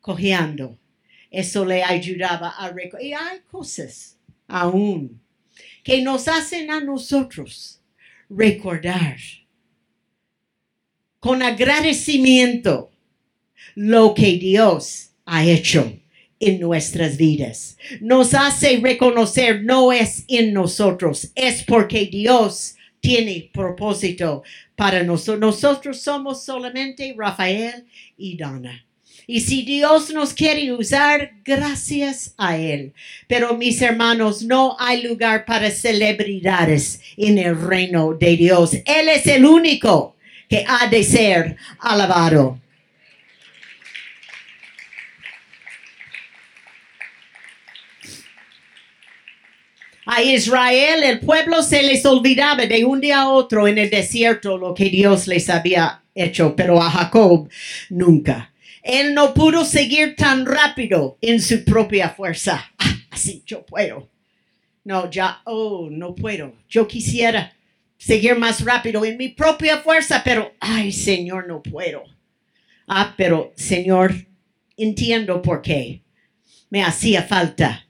[0.00, 0.80] cojeando
[1.30, 3.06] eso le ayudaba a recordar.
[3.06, 4.18] Y hay cosas
[4.48, 5.20] aún
[5.84, 7.80] que nos hacen a nosotros
[8.28, 9.16] recordar
[11.20, 12.90] con agradecimiento
[13.74, 15.92] lo que Dios ha hecho
[16.40, 17.76] en nuestras vidas.
[18.00, 24.42] Nos hace reconocer no es en nosotros, es porque Dios tiene propósito
[24.74, 25.40] para nosotros.
[25.40, 28.84] Nosotros somos solamente Rafael y Donna.
[29.26, 32.92] Y si Dios nos quiere usar, gracias a Él.
[33.28, 38.72] Pero mis hermanos, no hay lugar para celebridades en el reino de Dios.
[38.72, 40.16] Él es el único
[40.50, 42.60] que ha de ser alabado.
[50.06, 54.58] A Israel, el pueblo se les olvidaba de un día a otro en el desierto
[54.58, 57.48] lo que Dios les había hecho, pero a Jacob
[57.90, 58.52] nunca.
[58.82, 62.72] Él no pudo seguir tan rápido en su propia fuerza.
[62.76, 64.08] Ah, así yo puedo.
[64.82, 66.54] No, ya, oh, no puedo.
[66.68, 67.52] Yo quisiera
[68.00, 72.02] seguir más rápido en mi propia fuerza, pero, ay, Señor, no puedo.
[72.88, 74.26] Ah, pero, Señor,
[74.76, 76.02] entiendo por qué.
[76.70, 77.86] Me hacía falta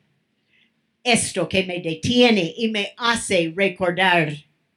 [1.05, 4.35] esto que me detiene y me hace recordar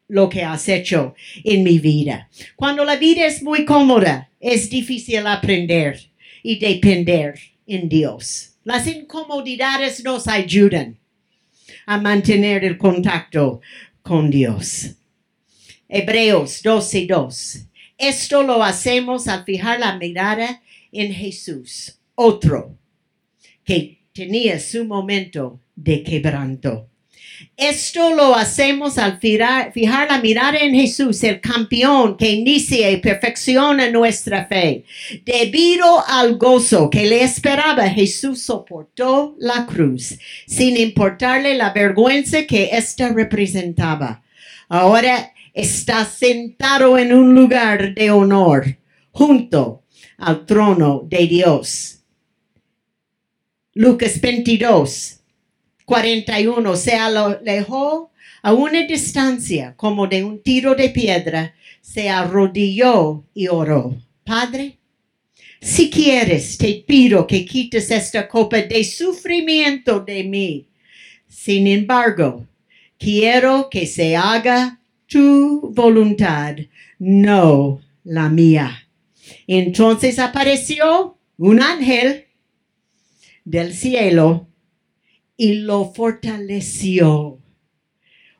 [0.07, 2.29] lo que has hecho en mi vida.
[2.55, 5.99] Cuando la vida es muy cómoda, es difícil aprender
[6.43, 8.51] y depender en Dios.
[8.63, 10.99] Las incomodidades nos ayudan
[11.87, 13.61] a mantener el contacto
[14.03, 14.95] con Dios.
[15.95, 17.67] Hebreos 12:2.
[17.99, 22.75] Esto lo hacemos al fijar la mirada en Jesús, otro
[23.63, 26.87] que tenía su momento de quebranto.
[27.55, 29.71] Esto lo hacemos al fijar,
[30.09, 34.85] la mirada en Jesús, el campeón que inicia y perfecciona nuestra fe.
[35.23, 40.17] Debido al gozo que le esperaba, Jesús soportó la cruz,
[40.47, 44.23] sin importarle la vergüenza que ésta representaba.
[44.69, 48.77] Ahora está sentado en un lugar de honor,
[49.11, 49.83] junto
[50.17, 51.99] al trono de Dios.
[53.75, 55.19] Lucas 22
[55.85, 63.47] 41 se alejó a una distancia como de un tiro de piedra, se arrodilló y
[63.47, 63.95] oró.
[64.23, 64.77] Padre,
[65.61, 70.67] si quieres, te pido que quites esta copa de sufrimiento de mí.
[71.27, 72.45] Sin embargo,
[72.97, 74.79] quiero que se haga
[75.13, 76.55] tu voluntad,
[76.97, 78.89] no la mía.
[79.45, 82.25] Entonces apareció un ángel
[83.45, 84.47] del cielo
[85.37, 87.39] y lo fortaleció.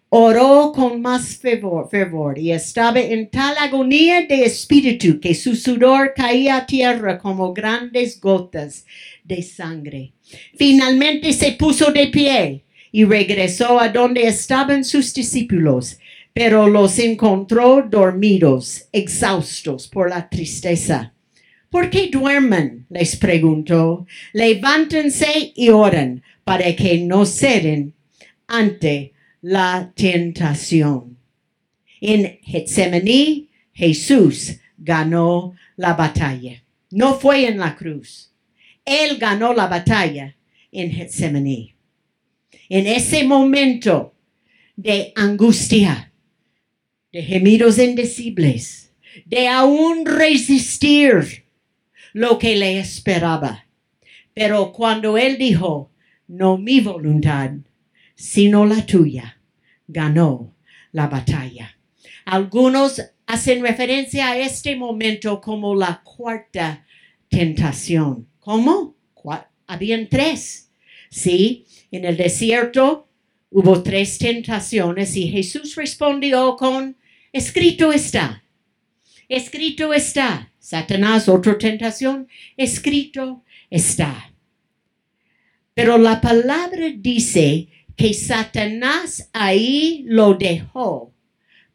[0.10, 6.14] Oró con más fervor, fervor, y estaba en tal agonía de espíritu que su sudor
[6.16, 8.86] caía a tierra como grandes gotas
[9.24, 10.14] de sangre.
[10.56, 15.98] Finalmente se puso de pie y regresó a donde estaban sus discípulos,
[16.34, 21.14] pero los encontró dormidos, exhaustos por la tristeza.
[21.70, 22.86] ¿Por qué duermen?
[22.90, 24.06] les preguntó.
[24.34, 27.94] Levántense y oren para que no ceden
[28.48, 31.18] ante la tentación.
[32.00, 36.64] En Getsemaní, Jesús ganó la batalla.
[36.92, 38.32] No fue en la cruz.
[38.86, 40.36] Él ganó la batalla
[40.72, 41.74] en Getsemaní.
[42.70, 44.14] En ese momento
[44.76, 46.13] de angustia,
[47.14, 48.92] de gemidos indecibles,
[49.26, 51.46] de aún resistir
[52.12, 53.66] lo que le esperaba.
[54.34, 55.92] Pero cuando él dijo,
[56.28, 57.52] no mi voluntad,
[58.16, 59.40] sino la tuya,
[59.88, 60.54] ganó
[60.92, 61.78] la batalla.
[62.26, 66.86] Algunos hacen referencia a este momento como la cuarta
[67.30, 68.28] tentación.
[68.40, 68.96] ¿Cómo?
[69.68, 70.70] Habían tres.
[71.10, 73.08] Sí, en el desierto
[73.50, 76.98] hubo tres tentaciones y Jesús respondió con,
[77.34, 78.46] escrito está,
[79.28, 80.50] escrito está.
[80.60, 84.34] Satanás, otra tentación, escrito está.
[85.74, 87.68] Pero la palabra dice
[87.98, 91.14] que Satanás ahí lo dejó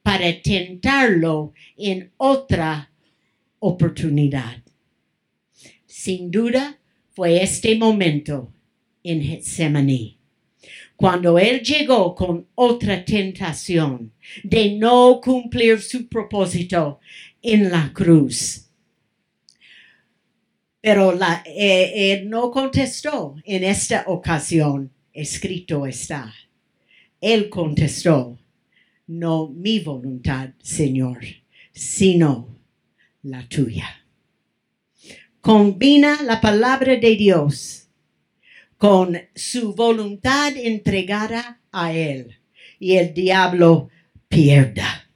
[0.02, 2.90] para tentarlo en otra
[3.58, 4.62] oportunidad.
[5.86, 6.78] Sin duda
[7.10, 8.52] fue este momento
[9.02, 10.17] en Getsemaní,
[10.98, 16.98] cuando él llegó con otra tentación de no cumplir su propósito
[17.40, 18.68] en la cruz.
[20.80, 26.34] Pero eh, él no contestó en esta ocasión, escrito está.
[27.20, 28.36] Él contestó,
[29.06, 31.20] no mi voluntad, Señor,
[31.70, 32.56] sino
[33.22, 34.04] la tuya.
[35.40, 37.77] Combina la palabra de Dios
[38.78, 42.38] con su voluntad entregada a Él
[42.80, 43.90] y el diablo
[44.28, 45.08] pierda.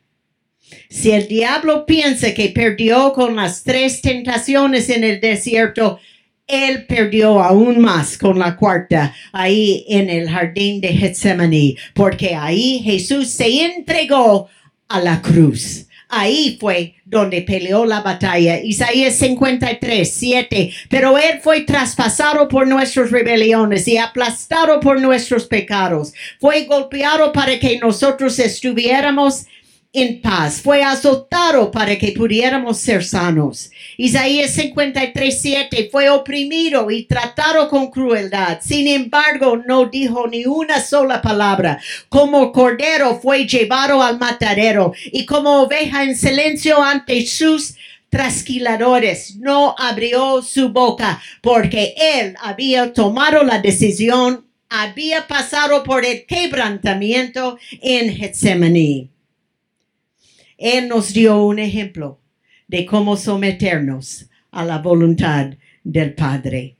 [0.88, 5.98] Si el diablo piensa que perdió con las tres tentaciones en el desierto,
[6.46, 12.80] él perdió aún más con la cuarta ahí en el jardín de Getsemaní, porque ahí
[12.84, 14.48] Jesús se entregó
[14.88, 15.86] a la cruz.
[16.14, 18.60] Ahí fue donde peleó la batalla.
[18.62, 20.70] Isaías 53, 7.
[20.90, 26.12] Pero Él fue traspasado por nuestras rebeliones y aplastado por nuestros pecados.
[26.38, 29.46] Fue golpeado para que nosotros estuviéramos
[29.92, 30.60] en paz.
[30.62, 33.70] Fue azotado para que pudiéramos ser sanos.
[33.96, 38.60] Isaías 53, 7 fue oprimido y tratado con crueldad.
[38.62, 41.78] Sin embargo, no dijo ni una sola palabra.
[42.08, 47.74] Como cordero fue llevado al matadero y como oveja en silencio ante sus
[48.08, 49.36] trasquiladores.
[49.36, 57.58] No abrió su boca porque él había tomado la decisión, había pasado por el quebrantamiento
[57.82, 59.11] en Getsemaní.
[60.62, 62.20] Él nos dio un ejemplo
[62.68, 66.76] de cómo someternos a la voluntad del Padre.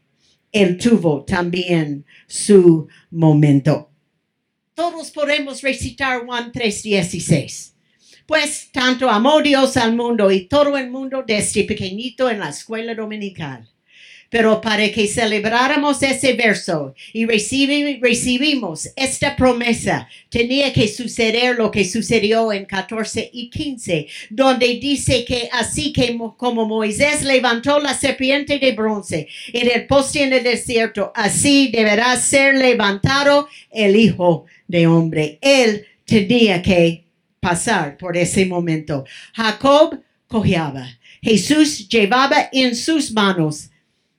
[0.52, 3.90] Él tuvo también su momento.
[4.74, 7.74] Todos podemos recitar Juan 3:16.
[8.24, 12.94] Pues tanto amó Dios al mundo y todo el mundo desde pequeñito en la escuela
[12.94, 13.68] dominical
[14.32, 21.84] pero para que celebráramos ese verso y recibimos esta promesa, tenía que suceder lo que
[21.84, 25.92] sucedió en 14 y 15, donde dice que así
[26.38, 32.16] como Moisés levantó la serpiente de bronce en el poste en el desierto, así deberá
[32.16, 35.38] ser levantado el Hijo de Hombre.
[35.42, 37.04] Él tenía que
[37.38, 39.04] pasar por ese momento.
[39.34, 40.88] Jacob cojeaba.
[41.20, 43.68] Jesús llevaba en sus manos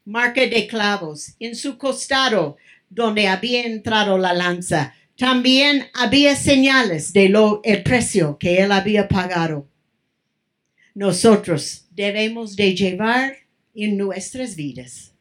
[0.05, 2.57] marca de clavos en su costado
[2.89, 4.93] donde había entrado la lanza.
[5.17, 9.67] También había señales de lo el precio que él había pagado.
[10.95, 13.37] Nosotros debemos de llevar
[13.73, 15.13] en nuestras vidas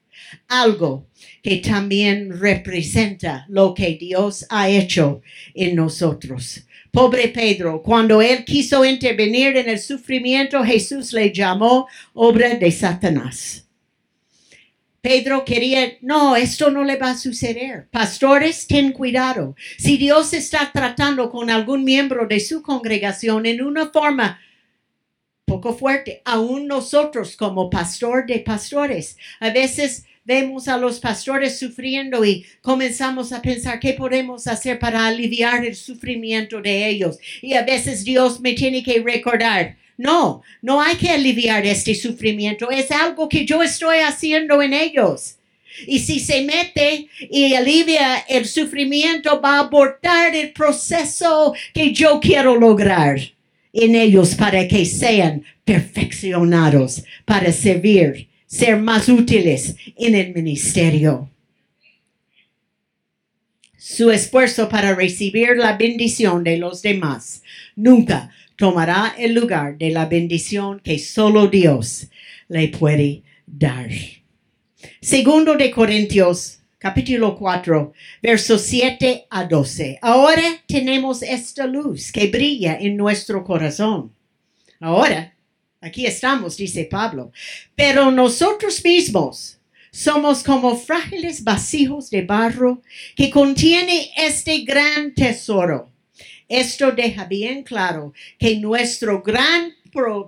[0.48, 1.06] algo
[1.42, 5.22] que también representa lo que Dios ha hecho
[5.54, 6.66] en nosotros.
[6.90, 13.61] Pobre Pedro, cuando él quiso intervenir en el sufrimiento, Jesús le llamó obra de Satanás.
[15.02, 17.88] Pedro quería, no, esto no le va a suceder.
[17.90, 19.56] Pastores, ten cuidado.
[19.76, 24.40] Si Dios está tratando con algún miembro de su congregación en una forma
[25.44, 26.22] poco fuerte.
[26.24, 33.32] Aún nosotros como pastor de pastores, a veces vemos a los pastores sufriendo y comenzamos
[33.32, 37.18] a pensar qué podemos hacer para aliviar el sufrimiento de ellos.
[37.42, 42.70] Y a veces Dios me tiene que recordar, no, no hay que aliviar este sufrimiento,
[42.70, 45.36] es algo que yo estoy haciendo en ellos.
[45.86, 52.20] Y si se mete y alivia el sufrimiento, va a abortar el proceso que yo
[52.20, 53.18] quiero lograr
[53.72, 61.30] en ellos para que sean perfeccionados, para servir, ser más útiles en el ministerio.
[63.78, 67.42] Su esfuerzo para recibir la bendición de los demás
[67.76, 68.30] nunca
[68.62, 72.06] tomará el lugar de la bendición que solo Dios
[72.46, 73.90] le puede dar.
[75.00, 77.92] Segundo de Corintios, capítulo 4,
[78.22, 79.98] versos 7 a 12.
[80.00, 84.12] Ahora tenemos esta luz que brilla en nuestro corazón.
[84.78, 85.34] Ahora,
[85.80, 87.32] aquí estamos, dice Pablo.
[87.74, 89.58] Pero nosotros mismos
[89.90, 92.80] somos como frágiles vasijos de barro
[93.16, 95.91] que contiene este gran tesoro.
[96.52, 99.72] Esto deja bien claro que nuestro gran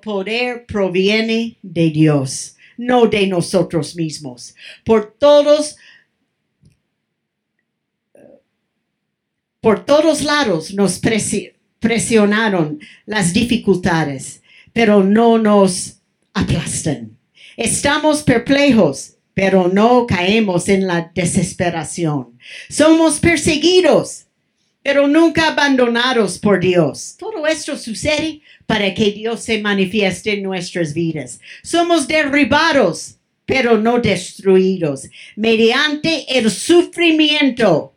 [0.03, 4.55] poder proviene de Dios no de nosotros mismos.
[4.85, 5.77] Por todos,
[9.61, 10.99] por todos lados nos
[11.79, 15.99] presionaron las dificultades, pero no nos
[16.33, 17.19] aplastan.
[17.59, 22.39] Estamos perplejos, pero no caemos en la desesperación.
[22.71, 24.25] Somos perseguidos,
[24.85, 27.17] pero nunca abandonados por Dios.
[27.19, 31.41] Todo esto sucede para que Dios se manifieste en nuestras vidas.
[31.63, 33.17] Somos derribados,
[33.47, 37.95] pero no destruidos, mediante el sufrimiento,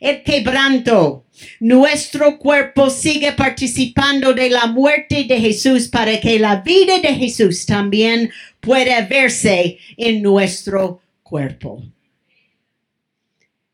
[0.00, 1.24] el quebranto.
[1.60, 7.64] Nuestro cuerpo sigue participando de la muerte de Jesús para que la vida de Jesús
[7.64, 11.80] también pueda verse en nuestro cuerpo.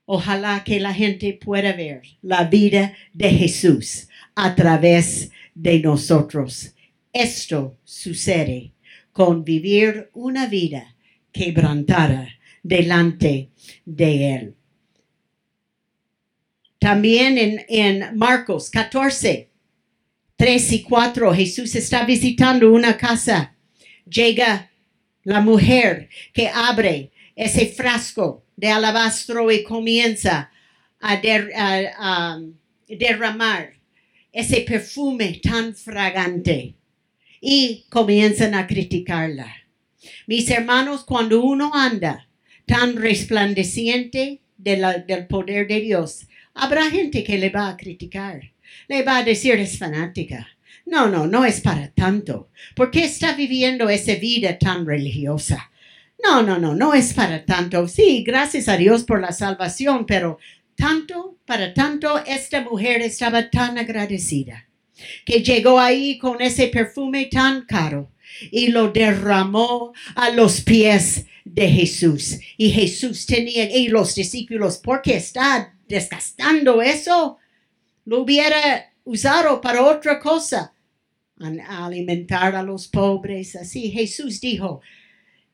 [0.05, 6.75] Ojalá que la gente pueda ver la vida de Jesús a través de nosotros.
[7.13, 8.73] Esto sucede
[9.13, 10.97] con vivir una vida
[11.31, 12.29] quebrantada
[12.63, 13.51] delante
[13.85, 14.55] de Él.
[16.79, 19.51] También en, en Marcos 14,
[20.37, 23.55] 3 y 4, Jesús está visitando una casa.
[24.05, 24.73] Llega
[25.23, 30.49] la mujer que abre ese frasco de alabastro y comienza
[31.01, 32.41] a,
[32.89, 33.73] derramar
[34.33, 36.77] ese perfume tan fragante
[37.41, 39.53] y comienzan a criticarla.
[40.29, 42.29] Mis hermanos, cuando uno anda
[42.65, 48.53] tan resplandeciente del poder de Dios, habrá gente que le va a criticar.
[48.87, 50.47] Le va a decir es fanática.
[50.87, 52.49] No, no, no es para tanto.
[52.77, 55.72] ¿Por qué está viviendo esa vida tan religiosa?
[56.23, 57.89] No, no, no, no es para tanto.
[57.89, 60.39] Sí, gracias a Dios por la salvación, pero
[60.77, 64.69] tanto, para tanto, esta mujer estaba tan agradecida
[65.25, 68.13] que llegó ahí con ese perfume tan caro
[68.51, 72.39] y lo derramó a los pies de Jesús.
[72.57, 77.39] Y Jesús tenía, y los discípulos, ¿por qué está desgastando eso?
[78.05, 80.73] Lo hubiera usado para otra cosa,
[81.69, 83.91] alimentar a los pobres, así.
[83.91, 84.81] Jesús dijo,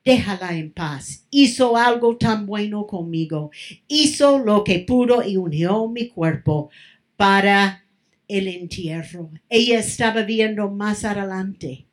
[0.03, 1.25] déjala en paz.
[1.29, 3.51] Hizo algo tan bueno conmigo.
[3.87, 6.69] Hizo lo que pudo y unió mi cuerpo
[7.15, 7.85] para
[8.27, 9.31] el entierro.
[9.49, 11.85] Ella estaba viendo más adelante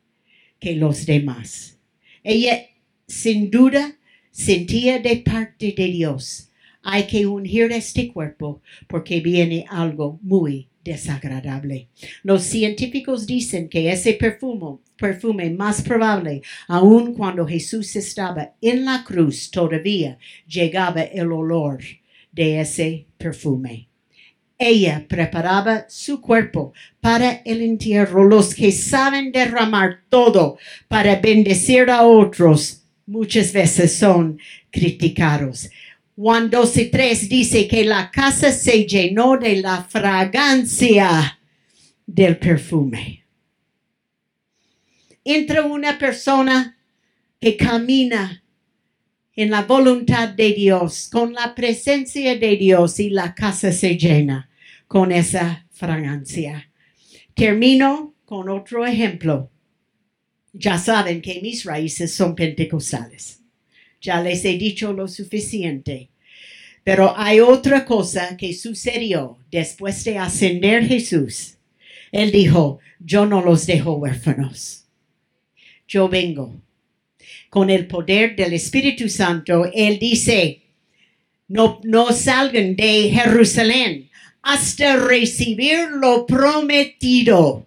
[0.59, 1.77] que los demás.
[2.23, 2.67] Ella
[3.07, 3.97] sin duda
[4.31, 6.51] sentía de parte de Dios.
[6.83, 11.89] Hay que ungir este cuerpo porque viene algo muy desagradable.
[12.23, 19.03] Los científicos dicen que ese perfume, perfume más probable, aun cuando Jesús estaba en la
[19.03, 20.17] cruz, todavía
[20.47, 21.79] llegaba el olor
[22.31, 23.89] de ese perfume.
[24.57, 28.23] Ella preparaba su cuerpo para el entierro.
[28.23, 30.57] Los que saben derramar todo
[30.87, 34.39] para bendecir a otros muchas veces son
[34.71, 35.69] criticados.
[36.17, 41.39] Juan 12.3 dice que la casa se llenó de la fragancia
[42.07, 43.23] del perfume.
[45.23, 46.75] Entre una persona
[47.39, 48.43] que camina
[49.35, 54.49] en la voluntad de Dios, con la presencia de Dios y la casa se llena
[54.87, 56.71] con esa fragancia.
[57.35, 59.51] Termino con otro ejemplo.
[60.51, 63.36] Ya saben que mis raíces son pentecostales.
[64.01, 66.09] Ya les he dicho lo suficiente.
[66.83, 71.57] Pero hay otra cosa que sucedió después de ascender Jesús.
[72.11, 74.85] Él dijo, yo no los dejo huérfanos.
[75.87, 76.61] yo vengo.
[77.49, 80.63] Con el poder del Espíritu Santo, Él dice,
[81.47, 84.09] no, salgan de Jerusalén
[84.41, 87.65] hasta recibir lo prometido.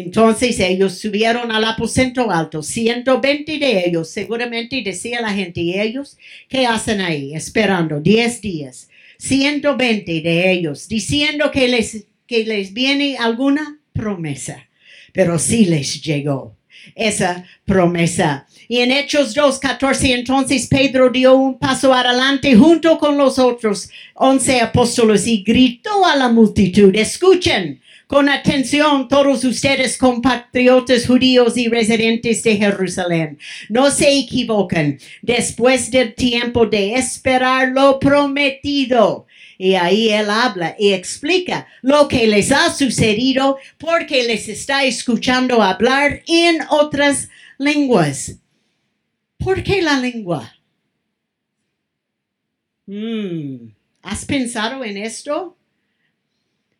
[0.00, 6.16] Entonces ellos subieron al aposento alto, 120 de ellos, seguramente decía la gente, ¿y ellos
[6.48, 7.34] qué hacen ahí?
[7.34, 8.88] Esperando 10 días.
[9.18, 14.68] 120 de ellos, diciendo que les, que les viene alguna promesa,
[15.12, 16.57] pero sí les llegó
[16.94, 18.46] esa promesa.
[18.68, 24.60] Y en Hechos 2.14 entonces Pedro dio un paso adelante junto con los otros once
[24.60, 32.42] apóstoles y gritó a la multitud, escuchen con atención todos ustedes compatriotas judíos y residentes
[32.42, 33.38] de Jerusalén.
[33.68, 34.98] No se equivoquen.
[35.20, 39.26] Después del tiempo de esperar lo prometido.
[39.58, 45.60] Y ahí él habla y explica lo que les ha sucedido porque les está escuchando
[45.60, 47.28] hablar en otras
[47.58, 48.38] lenguas.
[49.36, 50.54] ¿Por qué la lengua?
[52.86, 53.70] Hmm,
[54.02, 55.56] ¿Has pensado en esto?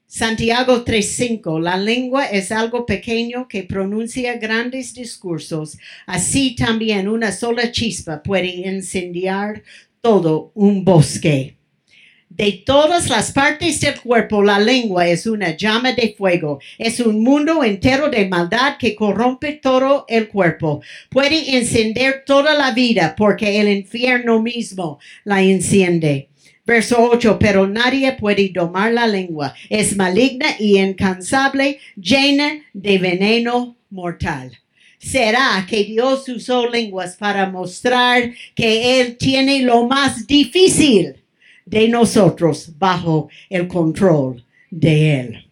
[0.06, 5.76] Santiago 3:5, la lengua es algo pequeño que pronuncia grandes discursos.
[6.06, 9.62] Así también una sola chispa puede incendiar
[10.00, 11.57] todo un bosque.
[12.38, 16.60] De todas las partes del cuerpo, la lengua es una llama de fuego.
[16.78, 20.80] Es un mundo entero de maldad que corrompe todo el cuerpo.
[21.10, 26.28] Puede encender toda la vida porque el infierno mismo la enciende.
[26.64, 29.52] Verso 8, pero nadie puede domar la lengua.
[29.68, 34.56] Es maligna y incansable, llena de veneno mortal.
[34.98, 41.16] ¿Será que Dios usó lenguas para mostrar que Él tiene lo más difícil
[41.68, 45.44] de nosotros bajo el control de Él?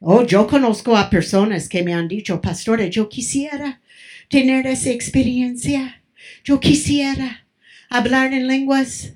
[0.00, 3.80] Oh, yo conozco a personas que me han dicho, pastores, yo quisiera
[4.28, 6.02] tener esa experiencia.
[6.44, 7.46] Yo quisiera
[7.88, 9.14] hablar en lenguas,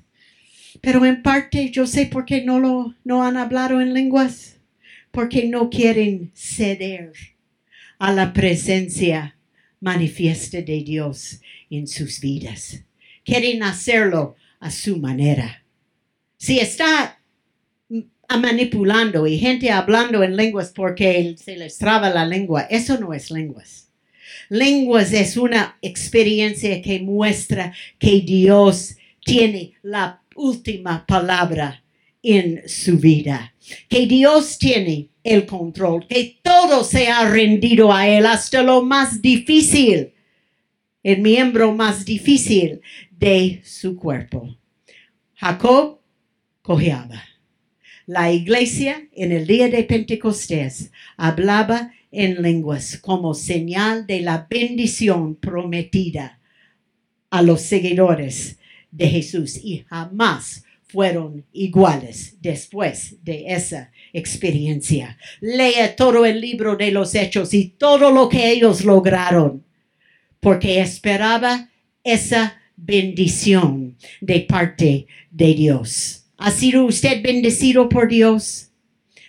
[0.81, 4.57] pero en parte yo sé por qué no lo no han hablado en lenguas,
[5.11, 7.13] porque no quieren ceder
[7.99, 9.37] a la presencia
[9.79, 12.83] manifiesta de Dios en sus vidas.
[13.23, 15.65] Quieren hacerlo a su manera.
[16.37, 17.19] Si está
[18.39, 23.29] manipulando y gente hablando en lenguas porque se les traba la lengua, eso no es
[23.29, 23.89] lenguas.
[24.47, 28.95] Lenguas es una experiencia que muestra que Dios
[29.25, 31.83] tiene la última palabra
[32.23, 33.53] en su vida,
[33.89, 39.21] que Dios tiene el control, que todo se ha rendido a Él hasta lo más
[39.21, 40.13] difícil,
[41.03, 42.81] el miembro más difícil
[43.21, 44.57] de su cuerpo.
[45.35, 45.99] Jacob
[46.63, 47.23] cojeaba.
[48.07, 55.35] La iglesia en el día de Pentecostés hablaba en lenguas como señal de la bendición
[55.35, 56.39] prometida
[57.29, 58.57] a los seguidores
[58.89, 65.17] de Jesús y jamás fueron iguales después de esa experiencia.
[65.39, 69.63] Lea todo el libro de los hechos y todo lo que ellos lograron,
[70.39, 71.69] porque esperaba
[72.03, 76.25] esa bendición de parte de Dios.
[76.37, 78.69] ¿Ha sido usted bendecido por Dios?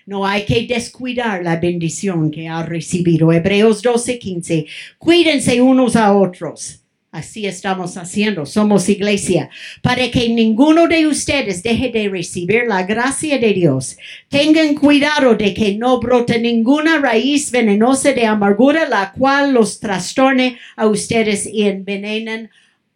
[0.07, 3.33] No hay que descuidar la bendición que ha recibido.
[3.33, 4.67] Hebreos 12, 15.
[4.99, 6.81] Cuídense unos a otros.
[7.13, 8.47] Así estamos haciendo.
[8.47, 9.51] Somos iglesia.
[9.83, 13.99] Para que ninguno de ustedes deje de recibir la gracia de Dios.
[14.31, 20.57] Tengan cuidado de que no brote ninguna raíz venenosa de amargura, la cual los trastorne
[20.75, 22.51] a ustedes y envenenen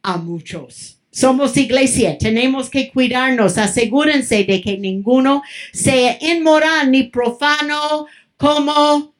[0.06, 1.00] a muchos.
[1.10, 3.58] Somos iglesia, tenemos que cuidarnos.
[3.58, 5.42] Asegúrense de que ninguno
[5.72, 9.12] sea inmoral ni profano como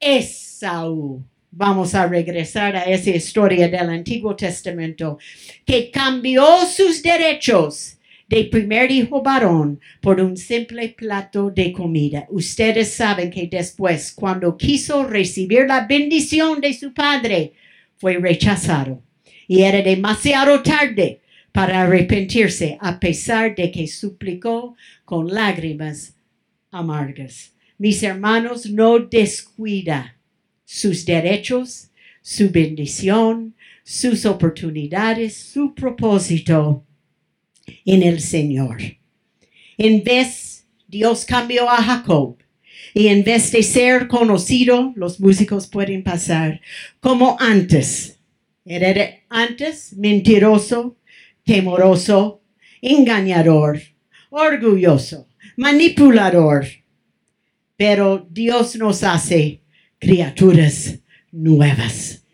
[0.00, 1.22] Esaú.
[1.52, 5.18] Vamos a regresar a esa historia del Antiguo Testamento,
[5.64, 12.26] que cambió sus derechos de primer hijo varón por un simple plato de comida.
[12.30, 17.52] Ustedes saben que después, cuando quiso recibir la bendición de su padre,
[17.98, 19.00] fue rechazado.
[19.46, 21.20] Y era demasiado tarde
[21.52, 26.14] para arrepentirse a pesar de que suplicó con lágrimas
[26.70, 27.52] amargas.
[27.78, 30.16] Mis hermanos, no descuida
[30.64, 31.90] sus derechos,
[32.22, 36.84] su bendición, sus oportunidades, su propósito
[37.84, 38.78] en el Señor.
[39.76, 42.36] En vez, Dios cambió a Jacob.
[42.92, 46.60] Y en vez de ser conocido, los músicos pueden pasar
[47.00, 48.13] como antes.
[48.66, 50.96] Era antes mentiroso,
[51.44, 52.40] temoroso,
[52.80, 53.80] engañador,
[54.30, 56.66] orgulloso, manipulador.
[57.76, 59.60] Pero Dios nos hace
[59.98, 60.98] criaturas
[61.30, 62.24] nuevas.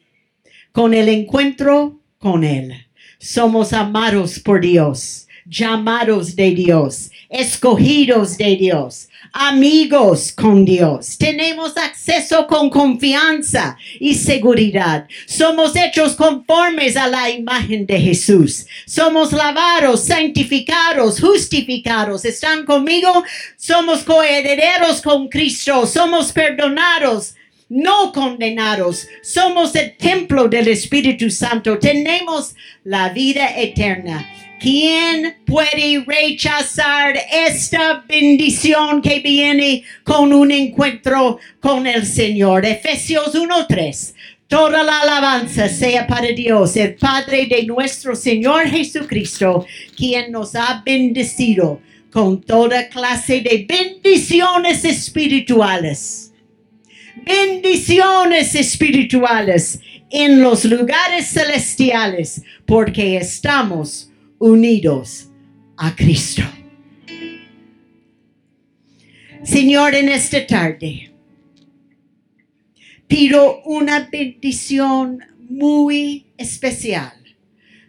[0.71, 2.75] Con el encuentro con Él,
[3.19, 11.17] somos amados por Dios, llamados de Dios, escogidos de Dios, amigos con Dios.
[11.19, 15.07] Tenemos acceso con confianza y seguridad.
[15.27, 18.67] Somos hechos conformes a la imagen de Jesús.
[18.87, 22.25] Somos lavados, santificados, justificados.
[22.25, 23.25] ¿Están conmigo?
[23.57, 25.87] Somos coherederos con Cristo.
[25.87, 27.35] Somos perdonados
[27.71, 29.09] no condenados.
[29.23, 31.79] Somos el templo del Espíritu Santo.
[31.79, 32.55] Tenemos
[32.85, 34.29] la vida eterna.
[34.61, 42.67] ¿Quién puede rechazar esta bendición que viene con un encuentro con el Señor?
[42.67, 44.15] Efesios 1.3.
[44.49, 49.65] Toda la alabanza sea para Dios, el Padre de nuestro Señor Jesucristo,
[49.97, 56.30] quien nos ha bendecido con toda clase de bendiciones espirituales.
[57.25, 65.31] Bendiciones espirituales en los lugares celestiales, porque estamos unidos
[65.77, 66.43] a Cristo.
[69.43, 71.13] Señor, en esta tarde
[73.07, 75.19] pido una bendición
[75.49, 77.13] muy especial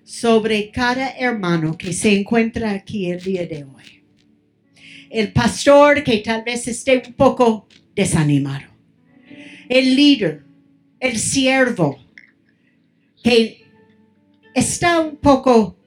[0.03, 4.03] sobre cada hermano que se encuentra aquí el día de hoy.
[5.09, 8.70] El pastor que tal vez esté un poco desanimado.
[9.71, 10.43] El líder,
[10.99, 11.97] el siervo
[13.23, 13.63] que
[14.53, 15.77] está un poco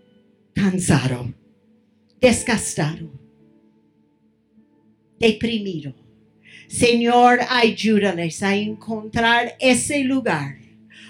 [0.54, 1.34] cansado,
[2.18, 3.12] desgastado,
[5.20, 5.94] deprimido.
[6.66, 10.56] Señor, ayúdales a encontrar ese lugar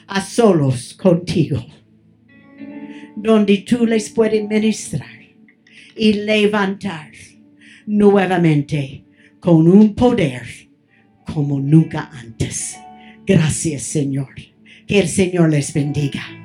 [0.09, 1.65] a solos contigo,
[3.15, 5.23] donde tú les puedes ministrar
[5.97, 7.13] y levantar
[7.87, 9.05] nuevamente
[9.39, 10.64] con un poder
[11.25, 12.77] como nunca antes.
[13.27, 14.35] Gracias, Señor.
[14.87, 16.44] Que el Señor les bendiga.